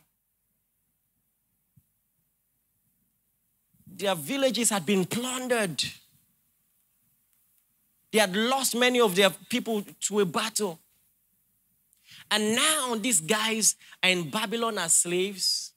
Their 3.86 4.14
villages 4.14 4.70
had 4.70 4.84
been 4.84 5.04
plundered. 5.04 5.84
They 8.12 8.18
had 8.18 8.34
lost 8.34 8.76
many 8.76 9.00
of 9.00 9.14
their 9.14 9.30
people 9.48 9.84
to 10.02 10.20
a 10.20 10.24
battle. 10.24 10.78
And 12.30 12.54
now 12.54 12.96
these 12.96 13.20
guys 13.20 13.76
are 14.02 14.10
in 14.10 14.30
Babylon 14.30 14.78
as 14.78 14.94
slaves, 14.94 15.72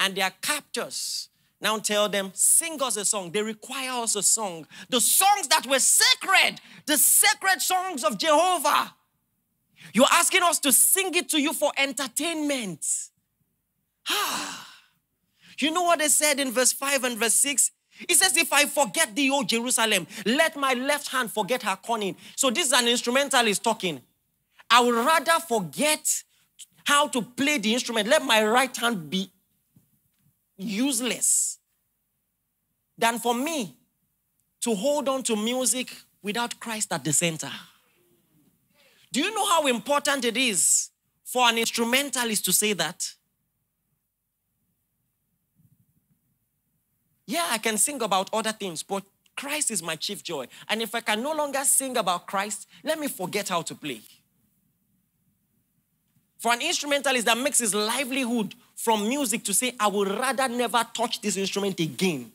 and 0.00 0.14
their 0.14 0.32
captors 0.42 1.28
now 1.64 1.78
tell 1.78 2.10
them, 2.10 2.30
sing 2.34 2.80
us 2.82 2.98
a 2.98 3.06
song. 3.06 3.30
They 3.30 3.42
require 3.42 4.02
us 4.02 4.16
a 4.16 4.22
song. 4.22 4.66
The 4.90 5.00
songs 5.00 5.48
that 5.48 5.66
were 5.66 5.78
sacred, 5.78 6.60
the 6.84 6.98
sacred 6.98 7.62
songs 7.62 8.04
of 8.04 8.18
Jehovah. 8.18 8.92
You're 9.92 10.06
asking 10.10 10.42
us 10.42 10.58
to 10.60 10.72
sing 10.72 11.14
it 11.14 11.28
to 11.30 11.40
you 11.40 11.52
for 11.52 11.72
entertainment. 11.76 12.86
Ah. 14.08 14.60
You 15.60 15.70
know 15.70 15.82
what 15.82 16.00
they 16.00 16.08
said 16.08 16.40
in 16.40 16.50
verse 16.50 16.72
5 16.72 17.04
and 17.04 17.16
verse 17.16 17.34
6? 17.34 17.70
It 18.08 18.16
says, 18.16 18.36
If 18.36 18.52
I 18.52 18.64
forget 18.64 19.14
thee, 19.14 19.30
O 19.30 19.44
Jerusalem, 19.44 20.06
let 20.26 20.56
my 20.56 20.74
left 20.74 21.08
hand 21.08 21.30
forget 21.30 21.62
her 21.62 21.78
cunning. 21.86 22.16
So 22.34 22.50
this 22.50 22.66
is 22.66 22.72
an 22.72 22.88
instrumentalist 22.88 23.62
talking. 23.62 24.00
I 24.68 24.80
would 24.80 24.94
rather 24.94 25.38
forget 25.46 26.24
how 26.84 27.06
to 27.08 27.22
play 27.22 27.58
the 27.58 27.72
instrument. 27.72 28.08
Let 28.08 28.24
my 28.24 28.44
right 28.44 28.76
hand 28.76 29.08
be 29.08 29.30
useless 30.56 31.58
than 32.98 33.18
for 33.18 33.34
me 33.34 33.76
to 34.62 34.74
hold 34.74 35.08
on 35.08 35.22
to 35.24 35.36
music 35.36 35.94
without 36.22 36.58
Christ 36.58 36.92
at 36.92 37.04
the 37.04 37.12
center. 37.12 37.50
Do 39.14 39.20
you 39.20 39.32
know 39.32 39.46
how 39.46 39.68
important 39.68 40.24
it 40.24 40.36
is 40.36 40.90
for 41.22 41.48
an 41.48 41.56
instrumentalist 41.56 42.44
to 42.46 42.52
say 42.52 42.72
that? 42.72 43.14
Yeah, 47.24 47.46
I 47.48 47.58
can 47.58 47.78
sing 47.78 48.02
about 48.02 48.28
other 48.32 48.50
things, 48.50 48.82
but 48.82 49.04
Christ 49.36 49.70
is 49.70 49.84
my 49.84 49.94
chief 49.94 50.24
joy. 50.24 50.48
And 50.68 50.82
if 50.82 50.96
I 50.96 51.00
can 51.00 51.22
no 51.22 51.32
longer 51.32 51.62
sing 51.62 51.96
about 51.96 52.26
Christ, 52.26 52.66
let 52.82 52.98
me 52.98 53.06
forget 53.06 53.50
how 53.50 53.62
to 53.62 53.74
play. 53.76 54.00
For 56.38 56.52
an 56.52 56.60
instrumentalist 56.60 57.26
that 57.26 57.38
makes 57.38 57.60
his 57.60 57.72
livelihood 57.72 58.56
from 58.74 59.08
music 59.08 59.44
to 59.44 59.54
say, 59.54 59.76
I 59.78 59.86
would 59.86 60.08
rather 60.08 60.48
never 60.48 60.84
touch 60.92 61.20
this 61.20 61.36
instrument 61.36 61.78
again. 61.78 62.32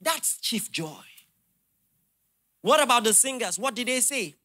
That's 0.00 0.38
chief 0.40 0.70
joy. 0.70 1.02
What 2.62 2.80
about 2.80 3.02
the 3.02 3.12
singers? 3.12 3.58
What 3.58 3.74
did 3.74 3.88
they 3.88 3.98
say? 3.98 4.36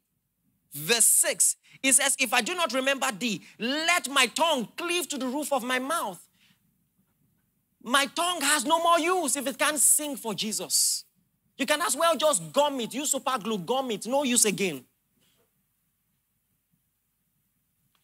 Verse 0.73 1.05
6, 1.05 1.55
it 1.84 1.93
says, 1.93 2.15
If 2.19 2.34
I 2.34 2.41
do 2.41 2.55
not 2.55 2.73
remember 2.73 3.07
thee, 3.12 3.41
let 3.60 4.10
my 4.10 4.27
tongue 4.27 4.67
cleave 4.77 5.07
to 5.10 5.17
the 5.17 5.27
roof 5.27 5.51
of 5.51 5.63
my 5.63 5.79
mouth. 5.79 6.19
My 7.84 8.05
tongue 8.05 8.41
has 8.41 8.65
no 8.65 8.81
more 8.81 8.99
use 8.99 9.36
if 9.36 9.47
it 9.47 9.57
can't 9.57 9.79
sing 9.79 10.15
for 10.15 10.34
Jesus. 10.34 11.05
You 11.57 11.65
can 11.65 11.81
as 11.81 11.95
well 11.95 12.15
just 12.15 12.53
gum 12.53 12.79
it, 12.79 12.93
use 12.93 13.12
super 13.12 13.38
glue, 13.38 13.57
gum 13.57 13.91
it, 13.91 14.05
no 14.07 14.23
use 14.23 14.45
again. 14.45 14.84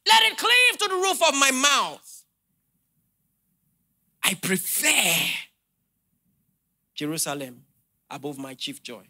Let 0.08 0.24
it 0.24 0.38
cleave 0.38 0.78
to 0.80 0.88
the 0.88 0.96
roof 0.96 1.22
of 1.28 1.36
my 1.36 1.52
mouth. 1.52 2.24
I 4.24 4.34
prefer 4.36 5.14
Jerusalem 6.96 7.64
above 8.10 8.38
my 8.38 8.54
chief 8.54 8.82
joy. 8.82 9.04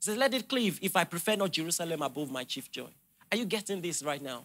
He 0.00 0.04
says, 0.04 0.16
Let 0.16 0.32
it 0.32 0.48
cleave 0.48 0.78
if 0.80 0.96
I 0.96 1.04
prefer 1.04 1.36
not 1.36 1.52
Jerusalem 1.52 2.00
above 2.00 2.30
my 2.30 2.44
chief 2.44 2.70
joy. 2.70 2.88
Are 3.30 3.36
you 3.36 3.44
getting 3.44 3.82
this 3.82 4.02
right 4.02 4.22
now? 4.22 4.44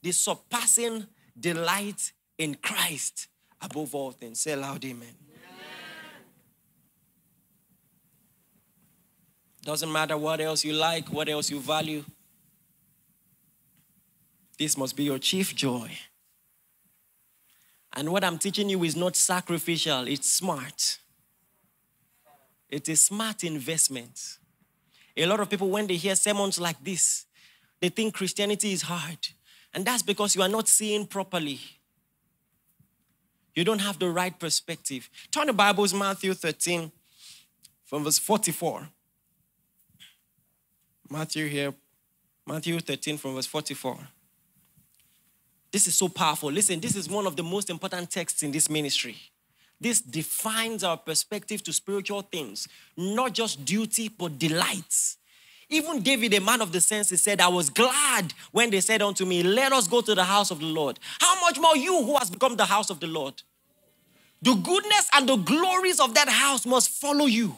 The 0.00 0.12
surpassing 0.12 1.06
delight 1.38 2.12
in 2.38 2.54
Christ 2.54 3.26
above 3.60 3.94
all 3.96 4.12
things. 4.12 4.40
Say 4.40 4.54
loud, 4.54 4.84
amen. 4.84 5.14
Doesn't 9.64 9.90
matter 9.90 10.16
what 10.16 10.40
else 10.40 10.64
you 10.64 10.72
like, 10.72 11.12
what 11.12 11.28
else 11.28 11.50
you 11.50 11.58
value. 11.58 12.04
This 14.56 14.76
must 14.76 14.96
be 14.96 15.04
your 15.04 15.18
chief 15.18 15.54
joy. 15.54 15.90
And 17.92 18.10
what 18.10 18.22
I'm 18.22 18.38
teaching 18.38 18.70
you 18.70 18.84
is 18.84 18.94
not 18.94 19.16
sacrificial, 19.16 20.06
it's 20.06 20.30
smart. 20.30 21.00
It 22.68 22.88
is 22.88 23.02
smart 23.02 23.44
investment. 23.44 24.38
A 25.16 25.26
lot 25.26 25.40
of 25.40 25.50
people, 25.50 25.68
when 25.68 25.86
they 25.86 25.96
hear 25.96 26.14
sermons 26.14 26.60
like 26.60 26.82
this, 26.84 27.26
they 27.80 27.88
think 27.88 28.14
Christianity 28.14 28.72
is 28.72 28.82
hard. 28.82 29.18
And 29.74 29.84
that's 29.84 30.02
because 30.02 30.34
you 30.34 30.42
are 30.42 30.48
not 30.48 30.68
seeing 30.68 31.06
properly. 31.06 31.60
You 33.54 33.64
don't 33.64 33.80
have 33.80 33.98
the 33.98 34.08
right 34.08 34.38
perspective. 34.38 35.08
Turn 35.32 35.48
the 35.48 35.52
Bibles, 35.52 35.92
Matthew 35.92 36.34
13, 36.34 36.92
from 37.84 38.04
verse 38.04 38.18
44. 38.18 38.88
Matthew 41.10 41.46
here, 41.46 41.74
Matthew 42.46 42.78
13 42.78 43.18
from 43.18 43.34
verse 43.34 43.46
44. 43.46 43.98
This 45.70 45.86
is 45.86 45.96
so 45.96 46.08
powerful. 46.08 46.50
Listen, 46.50 46.80
this 46.80 46.96
is 46.96 47.08
one 47.08 47.26
of 47.26 47.36
the 47.36 47.42
most 47.42 47.68
important 47.68 48.10
texts 48.10 48.42
in 48.42 48.52
this 48.52 48.70
ministry. 48.70 49.16
This 49.80 50.00
defines 50.00 50.82
our 50.82 50.96
perspective 50.96 51.62
to 51.64 51.72
spiritual 51.72 52.22
things, 52.22 52.66
not 52.96 53.32
just 53.32 53.64
duty, 53.64 54.08
but 54.08 54.38
delights. 54.38 55.18
Even 55.70 56.02
David, 56.02 56.34
a 56.34 56.40
man 56.40 56.60
of 56.60 56.72
the 56.72 56.80
senses, 56.80 57.22
said, 57.22 57.40
I 57.40 57.48
was 57.48 57.68
glad 57.70 58.32
when 58.52 58.70
they 58.70 58.80
said 58.80 59.02
unto 59.02 59.24
me, 59.24 59.42
Let 59.42 59.72
us 59.72 59.86
go 59.86 60.00
to 60.00 60.14
the 60.14 60.24
house 60.24 60.50
of 60.50 60.60
the 60.60 60.66
Lord. 60.66 60.98
How 61.20 61.40
much 61.42 61.60
more 61.60 61.76
you 61.76 62.02
who 62.02 62.16
has 62.16 62.30
become 62.30 62.56
the 62.56 62.64
house 62.64 62.90
of 62.90 63.00
the 63.00 63.06
Lord? 63.06 63.42
The 64.40 64.54
goodness 64.54 65.08
and 65.12 65.28
the 65.28 65.36
glories 65.36 66.00
of 66.00 66.14
that 66.14 66.28
house 66.28 66.64
must 66.64 66.90
follow 66.90 67.26
you. 67.26 67.56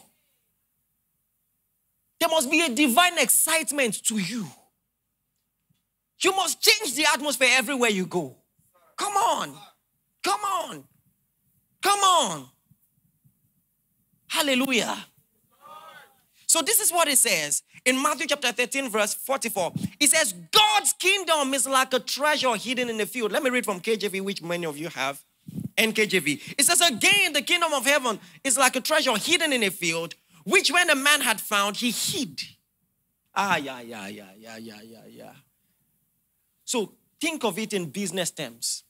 There 2.19 2.29
must 2.29 2.51
be 2.51 2.61
a 2.61 2.69
divine 2.69 3.17
excitement 3.17 4.03
to 4.05 4.17
you. 4.17 4.45
You 6.23 6.35
must 6.35 6.61
change 6.61 6.95
the 6.95 7.05
atmosphere 7.11 7.49
everywhere 7.51 7.89
you 7.89 8.05
go. 8.05 8.35
Come 8.97 9.13
on. 9.13 9.53
Come 10.23 10.41
on. 10.41 10.83
Come 11.81 11.99
on. 11.99 12.45
Hallelujah. 14.27 14.97
So, 16.47 16.61
this 16.61 16.79
is 16.79 16.91
what 16.91 17.07
it 17.07 17.17
says 17.17 17.63
in 17.85 18.01
Matthew 18.01 18.27
chapter 18.27 18.51
13, 18.51 18.89
verse 18.89 19.13
44. 19.13 19.73
It 19.99 20.09
says, 20.09 20.33
God's 20.51 20.93
kingdom 20.93 21.53
is 21.53 21.67
like 21.67 21.93
a 21.93 21.99
treasure 21.99 22.55
hidden 22.55 22.89
in 22.89 22.97
the 22.97 23.05
field. 23.05 23.31
Let 23.31 23.43
me 23.43 23.49
read 23.49 23.65
from 23.65 23.79
KJV, 23.79 24.21
which 24.21 24.41
many 24.41 24.65
of 24.65 24.77
you 24.77 24.89
have. 24.89 25.23
NKJV. 25.77 26.55
It 26.57 26.63
says, 26.63 26.81
Again, 26.81 27.33
the 27.33 27.41
kingdom 27.41 27.73
of 27.73 27.85
heaven 27.85 28.19
is 28.43 28.57
like 28.57 28.75
a 28.75 28.81
treasure 28.81 29.15
hidden 29.17 29.53
in 29.53 29.63
a 29.63 29.69
field, 29.69 30.15
which 30.43 30.71
when 30.71 30.89
a 30.89 30.95
man 30.95 31.21
had 31.21 31.39
found, 31.39 31.77
he 31.77 31.91
hid. 31.91 32.41
Ah, 33.33 33.57
yeah, 33.57 33.81
yeah, 33.81 34.07
yeah, 34.07 34.25
yeah, 34.37 34.57
yeah, 34.57 34.81
yeah, 34.83 35.05
yeah. 35.09 35.33
So 36.65 36.93
think 37.19 37.43
of 37.43 37.57
it 37.57 37.73
in 37.73 37.89
business 37.89 38.31
terms. 38.31 38.83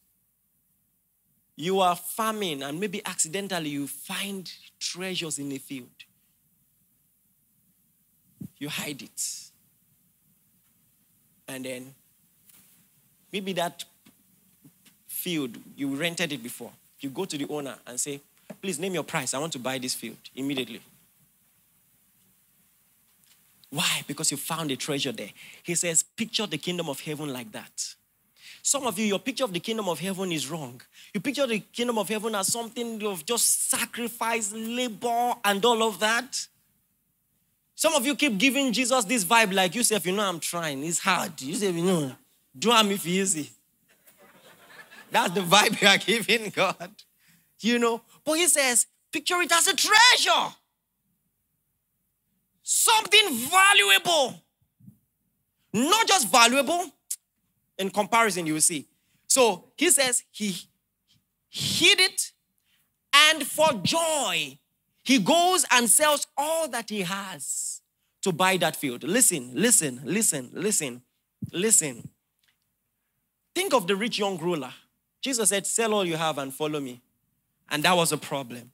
You 1.55 1.79
are 1.79 1.95
farming, 1.95 2.63
and 2.63 2.79
maybe 2.79 3.05
accidentally 3.05 3.69
you 3.69 3.87
find 3.87 4.51
treasures 4.79 5.37
in 5.37 5.51
a 5.51 5.57
field. 5.57 5.89
You 8.57 8.69
hide 8.69 9.01
it. 9.01 9.51
And 11.47 11.65
then 11.65 11.93
maybe 13.31 13.53
that 13.53 13.83
field, 15.07 15.57
you 15.75 15.95
rented 15.95 16.31
it 16.31 16.41
before. 16.41 16.71
You 16.99 17.09
go 17.09 17.25
to 17.25 17.37
the 17.37 17.47
owner 17.49 17.75
and 17.85 17.99
say, 17.99 18.21
Please 18.61 18.79
name 18.79 18.93
your 18.93 19.03
price. 19.03 19.33
I 19.33 19.39
want 19.39 19.53
to 19.53 19.59
buy 19.59 19.77
this 19.77 19.93
field 19.93 20.17
immediately. 20.35 20.81
Why? 23.69 24.03
Because 24.05 24.29
you 24.29 24.37
found 24.37 24.69
a 24.71 24.75
treasure 24.75 25.11
there. 25.11 25.29
He 25.63 25.75
says, 25.75 26.03
Picture 26.03 26.45
the 26.45 26.57
kingdom 26.57 26.89
of 26.89 26.99
heaven 26.99 27.31
like 27.31 27.51
that. 27.53 27.95
Some 28.61 28.85
of 28.85 28.97
you, 28.99 29.05
your 29.05 29.19
picture 29.19 29.43
of 29.43 29.53
the 29.53 29.59
kingdom 29.59 29.89
of 29.89 29.99
heaven 29.99 30.31
is 30.31 30.49
wrong. 30.49 30.81
You 31.13 31.19
picture 31.19 31.47
the 31.47 31.59
kingdom 31.59 31.97
of 31.97 32.07
heaven 32.07 32.35
as 32.35 32.47
something 32.47 33.03
of 33.03 33.25
just 33.25 33.69
sacrifice, 33.69 34.53
labor, 34.53 35.33
and 35.43 35.63
all 35.65 35.83
of 35.83 35.99
that. 35.99 36.47
Some 37.75 37.93
of 37.95 38.05
you 38.05 38.15
keep 38.15 38.37
giving 38.37 38.71
Jesus 38.71 39.03
this 39.05 39.25
vibe 39.25 39.53
like 39.53 39.73
you 39.73 39.83
say, 39.83 39.95
if 39.95 40.05
you 40.05 40.11
know, 40.11 40.23
I'm 40.23 40.39
trying. 40.39 40.83
It's 40.83 40.99
hard. 40.99 41.41
You 41.41 41.55
say, 41.55 41.71
you 41.71 41.83
know, 41.83 42.11
do 42.57 42.71
I'm 42.71 42.91
if 42.91 43.07
easy. 43.07 43.49
That's 45.09 45.33
the 45.33 45.41
vibe 45.41 45.81
you 45.81 45.87
are 45.87 45.97
giving 45.97 46.49
God. 46.51 46.91
You 47.59 47.79
know, 47.79 48.01
but 48.23 48.33
he 48.33 48.47
says, 48.47 48.85
picture 49.11 49.41
it 49.41 49.51
as 49.51 49.67
a 49.67 49.75
treasure 49.75 50.55
something 52.71 53.37
valuable. 53.49 54.41
Not 55.73 56.07
just 56.07 56.31
valuable, 56.31 56.85
in 57.81 57.89
comparison, 57.89 58.45
you 58.45 58.53
will 58.53 58.61
see. 58.61 58.87
So 59.27 59.65
he 59.75 59.89
says 59.89 60.23
he 60.31 60.55
hid 61.49 61.99
it, 61.99 62.31
and 63.13 63.45
for 63.45 63.73
joy, 63.83 64.57
he 65.03 65.19
goes 65.19 65.65
and 65.71 65.89
sells 65.89 66.27
all 66.37 66.69
that 66.69 66.89
he 66.89 67.01
has 67.01 67.81
to 68.21 68.31
buy 68.31 68.57
that 68.57 68.75
field. 68.75 69.03
Listen, 69.03 69.51
listen, 69.53 69.99
listen, 70.03 70.49
listen, 70.53 71.01
listen. 71.51 72.07
Think 73.53 73.73
of 73.73 73.87
the 73.87 73.95
rich 73.95 74.19
young 74.19 74.37
ruler. 74.37 74.71
Jesus 75.21 75.49
said, 75.49 75.67
Sell 75.67 75.93
all 75.93 76.05
you 76.05 76.15
have 76.15 76.37
and 76.37 76.53
follow 76.53 76.79
me. 76.79 77.01
And 77.69 77.83
that 77.83 77.95
was 77.95 78.11
a 78.11 78.17
problem. 78.17 78.71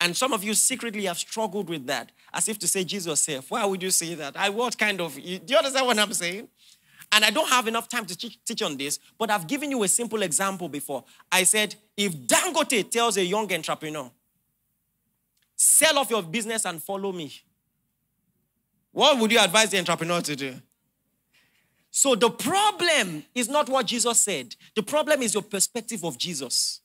And 0.00 0.16
some 0.16 0.32
of 0.32 0.42
you 0.42 0.54
secretly 0.54 1.04
have 1.04 1.18
struggled 1.18 1.68
with 1.68 1.86
that, 1.86 2.10
as 2.34 2.48
if 2.48 2.58
to 2.58 2.68
say, 2.68 2.82
Jesus 2.84 3.20
said, 3.22 3.42
Why 3.48 3.64
would 3.64 3.82
you 3.82 3.90
say 3.90 4.14
that? 4.14 4.36
I 4.36 4.50
what 4.50 4.76
kind 4.76 5.00
of, 5.00 5.14
do 5.14 5.20
you 5.22 5.56
understand 5.56 5.86
what 5.86 5.98
I'm 5.98 6.12
saying? 6.12 6.48
And 7.14 7.26
I 7.26 7.30
don't 7.30 7.48
have 7.50 7.68
enough 7.68 7.88
time 7.88 8.06
to 8.06 8.16
teach, 8.16 8.62
on 8.62 8.78
this, 8.78 8.98
but 9.18 9.30
I've 9.30 9.46
given 9.46 9.70
you 9.70 9.82
a 9.82 9.88
simple 9.88 10.22
example 10.22 10.68
before. 10.68 11.04
I 11.30 11.44
said, 11.44 11.74
if 11.94 12.14
Dangote 12.14 12.90
tells 12.90 13.18
a 13.18 13.24
young 13.24 13.52
entrepreneur, 13.52 14.10
sell 15.54 15.98
off 15.98 16.10
your 16.10 16.22
business 16.22 16.64
and 16.64 16.82
follow 16.82 17.12
me, 17.12 17.30
what 18.92 19.18
would 19.18 19.30
you 19.30 19.38
advise 19.38 19.70
the 19.70 19.78
entrepreneur 19.78 20.22
to 20.22 20.34
do? 20.34 20.54
So 21.90 22.14
the 22.14 22.30
problem 22.30 23.24
is 23.34 23.50
not 23.50 23.68
what 23.68 23.86
Jesus 23.86 24.18
said. 24.20 24.56
The 24.74 24.82
problem 24.82 25.20
is 25.20 25.34
your 25.34 25.42
perspective 25.42 26.04
of 26.04 26.16
Jesus. 26.16 26.80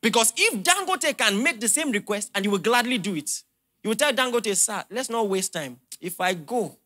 Because 0.00 0.32
if 0.36 0.62
Dangote 0.62 1.16
can 1.18 1.42
make 1.42 1.58
the 1.58 1.68
same 1.68 1.90
request 1.90 2.30
and 2.34 2.44
you 2.44 2.52
will 2.52 2.58
gladly 2.58 2.98
do 2.98 3.16
it, 3.16 3.42
you 3.82 3.88
will 3.88 3.96
tell 3.96 4.12
Dangote, 4.12 4.56
sir, 4.56 4.84
let's 4.90 5.10
not 5.10 5.28
waste 5.28 5.52
time. 5.52 5.80
If 6.00 6.20
I 6.20 6.34
go 6.34 6.76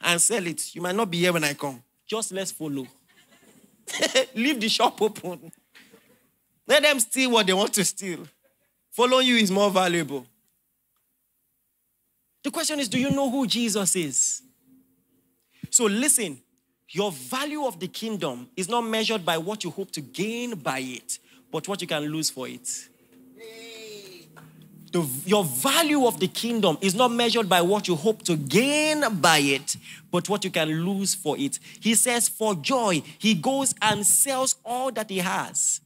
and 0.00 0.18
sell 0.18 0.46
it, 0.46 0.74
you 0.74 0.80
might 0.80 0.94
not 0.94 1.10
be 1.10 1.18
here 1.18 1.32
when 1.32 1.44
I 1.44 1.52
come. 1.52 1.82
Just 2.08 2.32
let's 2.32 2.50
follow. 2.50 2.86
Leave 4.34 4.60
the 4.60 4.68
shop 4.68 5.00
open. 5.00 5.52
Let 6.66 6.82
them 6.82 6.98
steal 7.00 7.30
what 7.30 7.46
they 7.46 7.52
want 7.52 7.72
to 7.74 7.84
steal. 7.84 8.26
Following 8.90 9.26
you 9.26 9.36
is 9.36 9.50
more 9.50 9.70
valuable. 9.70 10.26
The 12.42 12.50
question 12.50 12.80
is 12.80 12.88
do 12.88 12.98
you 12.98 13.10
know 13.10 13.30
who 13.30 13.46
Jesus 13.46 13.94
is? 13.94 14.42
So 15.70 15.84
listen, 15.84 16.40
your 16.88 17.12
value 17.12 17.66
of 17.66 17.78
the 17.78 17.88
kingdom 17.88 18.48
is 18.56 18.68
not 18.68 18.80
measured 18.80 19.24
by 19.24 19.36
what 19.36 19.62
you 19.62 19.70
hope 19.70 19.90
to 19.92 20.00
gain 20.00 20.54
by 20.54 20.78
it, 20.78 21.18
but 21.52 21.68
what 21.68 21.80
you 21.82 21.86
can 21.86 22.04
lose 22.04 22.30
for 22.30 22.48
it. 22.48 22.68
The, 24.90 25.06
your 25.26 25.44
value 25.44 26.06
of 26.06 26.18
the 26.18 26.28
kingdom 26.28 26.78
is 26.80 26.94
not 26.94 27.08
measured 27.12 27.48
by 27.48 27.60
what 27.60 27.88
you 27.88 27.94
hope 27.94 28.22
to 28.22 28.36
gain 28.36 29.04
by 29.20 29.38
it, 29.38 29.76
but 30.10 30.28
what 30.28 30.44
you 30.44 30.50
can 30.50 30.68
lose 30.68 31.14
for 31.14 31.36
it. 31.38 31.58
He 31.80 31.94
says, 31.94 32.28
for 32.28 32.54
joy, 32.54 33.02
he 33.18 33.34
goes 33.34 33.74
and 33.82 34.06
sells 34.06 34.56
all 34.64 34.90
that 34.92 35.10
he 35.10 35.18
has. 35.18 35.82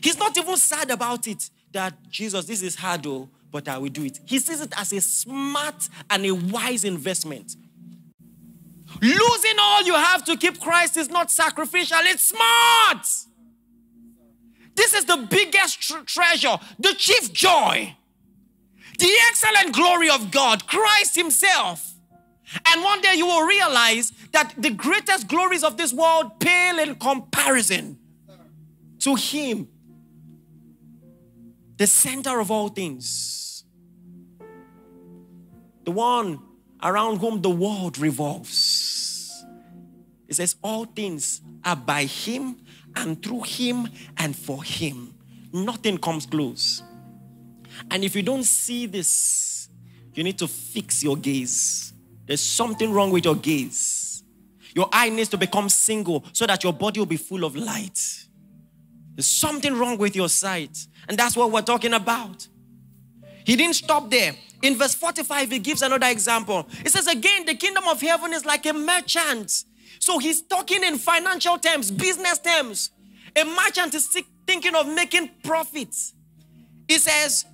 He's 0.00 0.18
not 0.18 0.36
even 0.36 0.56
sad 0.56 0.90
about 0.90 1.26
it 1.26 1.50
that 1.72 1.94
Jesus, 2.08 2.44
this 2.44 2.62
is 2.62 2.76
hard, 2.76 3.02
though, 3.02 3.28
but 3.50 3.68
I 3.68 3.78
will 3.78 3.88
do 3.88 4.04
it. 4.04 4.20
He 4.24 4.38
sees 4.38 4.60
it 4.60 4.72
as 4.76 4.92
a 4.92 5.00
smart 5.00 5.88
and 6.08 6.24
a 6.24 6.30
wise 6.32 6.84
investment. 6.84 7.56
Losing 9.00 9.58
all 9.60 9.82
you 9.82 9.94
have 9.94 10.24
to 10.26 10.36
keep 10.36 10.60
Christ 10.60 10.96
is 10.96 11.10
not 11.10 11.30
sacrificial, 11.30 11.98
it's 12.02 12.24
smart. 12.24 13.06
This 14.76 14.94
is 14.94 15.04
the 15.04 15.26
biggest 15.28 15.80
tr- 15.80 16.04
treasure, 16.04 16.56
the 16.78 16.94
chief 16.94 17.32
joy, 17.32 17.96
the 18.98 19.10
excellent 19.28 19.74
glory 19.74 20.10
of 20.10 20.30
God, 20.30 20.66
Christ 20.66 21.14
Himself. 21.14 21.92
And 22.66 22.82
one 22.82 23.00
day 23.00 23.14
you 23.16 23.26
will 23.26 23.46
realize 23.46 24.12
that 24.32 24.54
the 24.56 24.70
greatest 24.70 25.28
glories 25.28 25.64
of 25.64 25.76
this 25.76 25.92
world 25.92 26.38
pale 26.38 26.78
in 26.78 26.94
comparison 26.96 27.98
to 29.00 29.14
Him, 29.14 29.68
the 31.76 31.86
center 31.86 32.38
of 32.40 32.50
all 32.50 32.68
things, 32.68 33.64
the 35.84 35.90
one 35.90 36.40
around 36.82 37.18
whom 37.18 37.40
the 37.40 37.50
world 37.50 37.98
revolves. 37.98 39.44
It 40.28 40.34
says, 40.34 40.56
All 40.62 40.84
things 40.84 41.40
are 41.64 41.76
by 41.76 42.04
Him 42.04 42.64
and 42.96 43.22
through 43.22 43.42
him 43.42 43.88
and 44.18 44.36
for 44.36 44.62
him. 44.62 45.14
Nothing 45.52 45.98
comes 45.98 46.26
close. 46.26 46.82
And 47.90 48.04
if 48.04 48.14
you 48.14 48.22
don't 48.22 48.44
see 48.44 48.86
this, 48.86 49.68
you 50.14 50.24
need 50.24 50.38
to 50.38 50.48
fix 50.48 51.02
your 51.02 51.16
gaze. 51.16 51.92
There's 52.26 52.42
something 52.42 52.92
wrong 52.92 53.10
with 53.10 53.24
your 53.24 53.36
gaze. 53.36 54.22
Your 54.74 54.88
eye 54.92 55.10
needs 55.10 55.28
to 55.30 55.36
become 55.36 55.68
single 55.68 56.24
so 56.32 56.46
that 56.46 56.64
your 56.64 56.72
body 56.72 57.00
will 57.00 57.06
be 57.06 57.16
full 57.16 57.44
of 57.44 57.56
light. 57.56 57.98
There's 59.14 59.26
something 59.26 59.76
wrong 59.76 59.98
with 59.98 60.16
your 60.16 60.28
sight. 60.28 60.86
And 61.08 61.18
that's 61.18 61.36
what 61.36 61.50
we're 61.50 61.62
talking 61.62 61.94
about. 61.94 62.48
He 63.44 63.56
didn't 63.56 63.74
stop 63.74 64.10
there. 64.10 64.32
In 64.62 64.76
verse 64.76 64.94
45, 64.94 65.50
he 65.50 65.58
gives 65.58 65.82
another 65.82 66.06
example. 66.06 66.66
It 66.84 66.90
says, 66.90 67.06
Again, 67.06 67.44
the 67.44 67.54
kingdom 67.54 67.84
of 67.86 68.00
heaven 68.00 68.32
is 68.32 68.44
like 68.44 68.64
a 68.66 68.72
merchant 68.72 69.64
so 70.04 70.18
he's 70.18 70.42
talking 70.42 70.84
in 70.84 70.98
financial 70.98 71.56
terms, 71.56 71.90
business 71.90 72.38
terms. 72.38 72.90
A 73.34 73.42
merchant 73.42 73.94
is 73.94 74.14
thinking 74.46 74.74
of 74.74 74.86
making 74.86 75.30
profits. 75.42 76.12
He 76.86 76.98
says, 76.98 77.46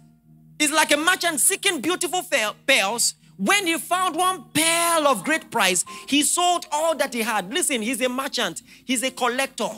it's 0.60 0.72
like 0.72 0.92
a 0.92 0.96
merchant 0.96 1.40
seeking 1.40 1.80
beautiful 1.80 2.22
pearls, 2.66 3.14
When 3.36 3.66
he 3.66 3.78
found 3.78 4.16
one 4.16 4.44
pearl 4.52 5.08
of 5.08 5.24
great 5.24 5.50
price, 5.50 5.82
he 6.06 6.22
sold 6.22 6.66
all 6.70 6.94
that 6.96 7.14
he 7.14 7.22
had. 7.22 7.50
Listen, 7.50 7.80
he's 7.80 7.98
a 8.02 8.08
merchant, 8.10 8.60
he's 8.84 9.02
a 9.02 9.10
collector. 9.10 9.70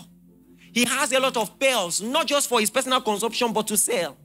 He 0.73 0.85
has 0.85 1.13
a 1.13 1.21
lot 1.21 1.37
of 1.37 1.57
pearls, 1.61 2.03
not 2.03 2.27
just 2.27 2.49
for 2.49 2.59
his 2.59 2.71
personal 2.71 3.01
consumption, 3.01 3.53
but 3.53 3.69
to 3.69 3.77
sell. 3.77 4.17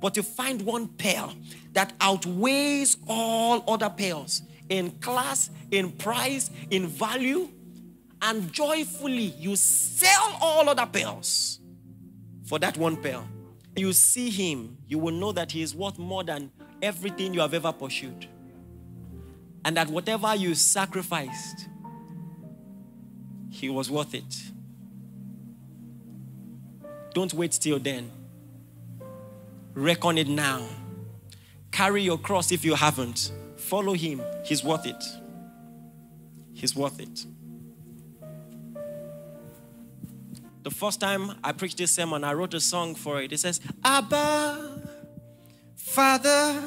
But 0.00 0.14
to 0.14 0.24
find 0.24 0.60
one 0.62 0.88
pearl 0.88 1.32
that 1.72 1.92
outweighs 2.00 2.96
all 3.06 3.62
other 3.68 3.90
pearls 3.90 4.42
in 4.68 4.90
class, 4.98 5.50
in 5.70 5.92
price, 5.92 6.50
in 6.70 6.88
value, 6.88 7.48
and 8.20 8.52
joyfully 8.52 9.34
you 9.38 9.54
sell 9.54 10.36
all 10.40 10.68
other 10.68 10.86
pearls 10.86 11.60
for 12.44 12.58
that 12.58 12.76
one 12.76 12.96
pearl. 12.96 13.24
You 13.78 13.92
see 13.92 14.28
him, 14.28 14.76
you 14.88 14.98
will 14.98 15.14
know 15.14 15.30
that 15.30 15.52
he 15.52 15.62
is 15.62 15.72
worth 15.72 16.00
more 16.00 16.24
than 16.24 16.50
everything 16.82 17.32
you 17.32 17.40
have 17.40 17.54
ever 17.54 17.70
pursued. 17.72 18.26
And 19.64 19.76
that 19.76 19.88
whatever 19.88 20.34
you 20.34 20.56
sacrificed, 20.56 21.68
he 23.50 23.68
was 23.68 23.88
worth 23.88 24.14
it. 24.14 24.34
Don't 27.14 27.32
wait 27.32 27.52
till 27.52 27.78
then. 27.78 28.10
Reckon 29.74 30.18
it 30.18 30.26
now. 30.26 30.66
Carry 31.70 32.02
your 32.02 32.18
cross 32.18 32.50
if 32.50 32.64
you 32.64 32.74
haven't. 32.74 33.30
Follow 33.56 33.92
him. 33.92 34.20
He's 34.44 34.64
worth 34.64 34.86
it. 34.86 35.04
He's 36.52 36.74
worth 36.74 36.98
it. 36.98 37.26
The 40.62 40.70
first 40.70 41.00
time 41.00 41.34
I 41.42 41.52
preached 41.52 41.78
this 41.78 41.92
sermon, 41.92 42.24
I 42.24 42.32
wrote 42.32 42.54
a 42.54 42.60
song 42.60 42.94
for 42.94 43.22
it. 43.22 43.32
It 43.32 43.38
says, 43.38 43.60
Abba, 43.84 44.82
Father, 45.76 46.62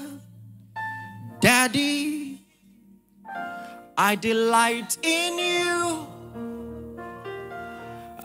Daddy, 1.39 2.42
I 3.98 4.16
delight 4.16 4.98
in 5.04 5.38
you. 5.38 6.08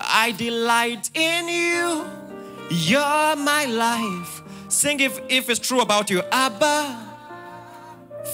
I 0.01 0.33
delight 0.37 1.11
in 1.15 1.49
you. 1.49 2.07
You're 2.71 3.37
my 3.37 3.67
life. 3.67 4.43
Sing 4.69 5.01
if, 5.01 5.21
if 5.29 5.51
it's 5.51 5.61
true 5.61 5.81
about 5.81 6.11
you. 6.11 6.23
Abba, 6.33 7.07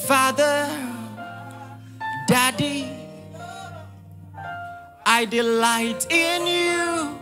Father, 0.06 0.68
Daddy, 2.28 2.88
I 5.04 5.24
delight 5.24 6.06
in 6.10 6.46
you. 6.46 7.21